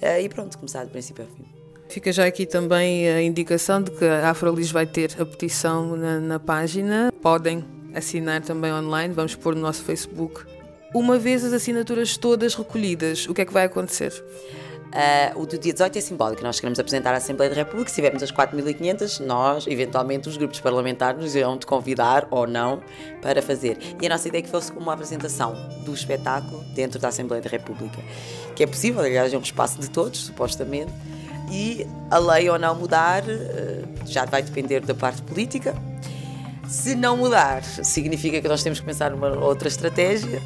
Uh, 0.00 0.20
e 0.22 0.28
pronto, 0.28 0.56
começar 0.56 0.84
do 0.84 0.90
princípio 0.90 1.24
ao 1.24 1.36
fim. 1.36 1.44
Fica 1.88 2.12
já 2.12 2.24
aqui 2.24 2.46
também 2.46 3.08
a 3.08 3.20
indicação 3.20 3.82
de 3.82 3.90
que 3.90 4.04
a 4.04 4.30
Afrolis 4.30 4.70
vai 4.70 4.86
ter 4.86 5.16
a 5.20 5.26
petição 5.26 5.96
na, 5.96 6.20
na 6.20 6.38
página. 6.38 7.12
Podem 7.20 7.64
assinar 7.92 8.40
também 8.42 8.72
online, 8.72 9.12
vamos 9.12 9.34
pôr 9.34 9.56
no 9.56 9.62
nosso 9.62 9.82
Facebook. 9.82 10.44
Uma 10.94 11.18
vez 11.18 11.44
as 11.44 11.52
assinaturas 11.52 12.16
todas 12.16 12.54
recolhidas, 12.54 13.26
o 13.28 13.34
que 13.34 13.42
é 13.42 13.44
que 13.44 13.52
vai 13.52 13.64
acontecer? 13.64 14.12
Uh, 14.90 15.40
o 15.40 15.46
do 15.46 15.56
dia 15.56 15.72
18 15.72 15.98
é 15.98 16.00
simbólico. 16.00 16.42
Nós 16.42 16.58
queremos 16.58 16.78
apresentar 16.78 17.14
à 17.14 17.18
Assembleia 17.18 17.48
da 17.48 17.56
República. 17.56 17.88
Se 17.88 17.94
tivermos 17.94 18.22
as 18.22 18.32
4.500, 18.32 19.24
nós, 19.24 19.66
eventualmente, 19.68 20.28
os 20.28 20.36
grupos 20.36 20.58
parlamentares 20.58 21.20
nos 21.20 21.34
irão 21.34 21.56
te 21.56 21.64
convidar 21.64 22.26
ou 22.30 22.46
não 22.46 22.82
para 23.22 23.40
fazer. 23.40 23.78
E 24.00 24.06
a 24.06 24.08
nossa 24.08 24.26
ideia 24.26 24.40
é 24.40 24.42
que 24.42 24.50
fosse 24.50 24.72
uma 24.72 24.94
apresentação 24.94 25.54
do 25.84 25.94
espetáculo 25.94 26.64
dentro 26.74 26.98
da 26.98 27.08
Assembleia 27.08 27.40
da 27.40 27.48
República. 27.48 27.98
Que 28.56 28.64
é 28.64 28.66
possível, 28.66 29.00
aliás, 29.00 29.32
é 29.32 29.38
um 29.38 29.42
espaço 29.42 29.80
de 29.80 29.88
todos, 29.88 30.26
supostamente. 30.26 30.92
E 31.52 31.86
a 32.10 32.18
lei 32.18 32.50
ou 32.50 32.58
não 32.58 32.74
mudar 32.74 33.22
uh, 33.22 34.06
já 34.06 34.24
vai 34.24 34.42
depender 34.42 34.80
da 34.80 34.94
parte 34.94 35.22
política. 35.22 35.74
Se 36.68 36.96
não 36.96 37.16
mudar, 37.16 37.62
significa 37.62 38.40
que 38.40 38.48
nós 38.48 38.62
temos 38.62 38.80
que 38.80 38.86
pensar 38.86 39.10
numa 39.10 39.38
outra 39.38 39.68
estratégia 39.68 40.42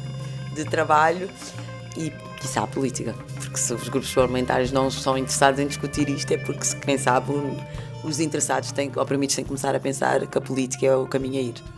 de 0.53 0.65
trabalho 0.65 1.29
e 1.97 2.11
quiçá 2.39 2.65
política. 2.65 3.15
Porque 3.55 3.67
se 3.67 3.73
os 3.73 3.87
grupos 3.87 4.13
parlamentares 4.13 4.69
não 4.69 4.89
estão 4.89 5.17
interessados 5.17 5.61
em 5.61 5.67
discutir 5.67 6.09
isto, 6.09 6.29
é 6.29 6.37
porque, 6.37 6.67
quem 6.81 6.97
sabe, 6.97 7.31
os 8.03 8.19
interessados 8.19 8.73
têm, 8.73 8.91
ou 8.93 9.05
permitem 9.05 9.37
têm 9.37 9.45
que 9.45 9.47
começar 9.47 9.73
a 9.73 9.79
pensar 9.79 10.27
que 10.27 10.37
a 10.37 10.41
política 10.41 10.85
é 10.85 10.93
o 10.93 11.07
caminho 11.07 11.39
a 11.39 11.41
ir. 11.41 11.74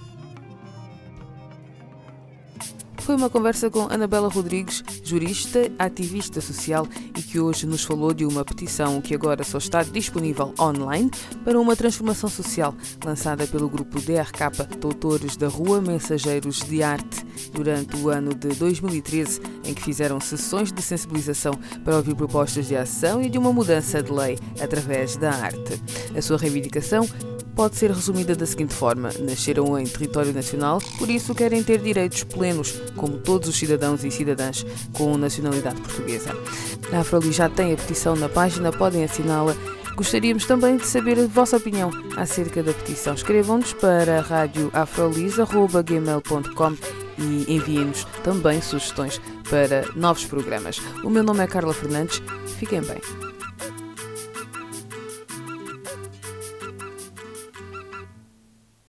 Foi 3.08 3.16
uma 3.16 3.30
conversa 3.30 3.70
com 3.70 3.88
Anabela 3.90 4.28
Rodrigues, 4.28 4.84
jurista, 5.02 5.72
ativista 5.80 6.42
social 6.42 6.86
e 7.18 7.22
que 7.22 7.40
hoje 7.40 7.66
nos 7.66 7.82
falou 7.82 8.14
de 8.14 8.26
uma 8.26 8.44
petição 8.44 9.00
que 9.00 9.16
agora 9.16 9.46
só 9.46 9.60
está 9.60 9.82
disponível 9.82 10.54
online 10.60 11.10
para 11.46 11.58
uma 11.58 11.74
transformação 11.74 12.30
social 12.30 12.76
lançada 13.06 13.48
pelo 13.48 13.70
grupo 13.70 14.02
DRK 14.02 14.78
Doutores 14.78 15.38
da 15.38 15.48
Rua 15.48 15.80
Mensageiros 15.80 16.60
de 16.60 16.84
Arte 16.84 17.26
durante 17.54 17.96
o 17.96 18.10
ano 18.10 18.34
de 18.34 18.50
2013, 18.50 19.42
em 19.64 19.74
que 19.74 19.84
fizeram 19.84 20.20
sessões 20.20 20.70
de 20.70 20.82
sensibilização 20.82 21.54
para 21.86 21.96
ouvir 21.96 22.14
propostas 22.14 22.68
de 22.68 22.76
ação 22.76 23.22
e 23.22 23.30
de 23.30 23.38
uma 23.38 23.54
mudança 23.54 24.04
de 24.04 24.12
lei 24.12 24.38
através 24.62 25.16
da 25.16 25.32
arte. 25.32 25.82
A 26.14 26.22
sua 26.22 26.38
reivindicação 26.38 27.08
pode 27.58 27.76
ser 27.76 27.92
resumida 27.92 28.34
da 28.36 28.46
seguinte 28.46 28.76
forma: 28.76 29.10
nasceram 29.20 29.78
em 29.78 29.86
território 29.86 30.32
nacional, 30.32 30.80
por 31.00 31.10
isso 31.10 31.34
querem 31.34 31.64
ter 31.64 31.80
direitos 31.80 32.24
plenos, 32.24 32.80
como 32.96 33.18
todos 33.18 33.50
os 33.50 33.58
cidadãos 33.58 34.04
e 34.04 34.12
cidadãs 34.12 34.64
com 34.94 35.18
nacionalidade 35.18 35.82
portuguesa. 35.82 36.38
A 36.94 37.00
Afroli 37.00 37.32
já 37.32 37.50
tem 37.50 37.74
a 37.74 37.76
petição 37.76 38.16
na 38.16 38.30
página, 38.30 38.72
podem 38.72 39.04
assiná-la. 39.04 39.56
Gostaríamos 39.96 40.46
também 40.46 40.78
de 40.78 40.86
saber 40.86 41.20
a 41.20 41.26
vossa 41.26 41.58
opinião 41.58 41.90
acerca 42.16 42.62
da 42.62 42.72
petição. 42.72 43.16
Escrevam-nos 43.16 43.74
para 43.74 44.22
radioafrolis.gmail.com 44.22 46.78
e 47.18 47.52
enviem-nos 47.52 48.06
também 48.24 48.62
sugestões 48.62 49.20
para 49.50 49.88
novos 49.96 50.24
programas. 50.26 50.80
O 51.04 51.10
meu 51.10 51.24
nome 51.24 51.44
é 51.44 51.48
Carla 51.48 51.74
Fernandes. 51.74 52.22
Fiquem 52.60 52.82
bem. 52.82 53.02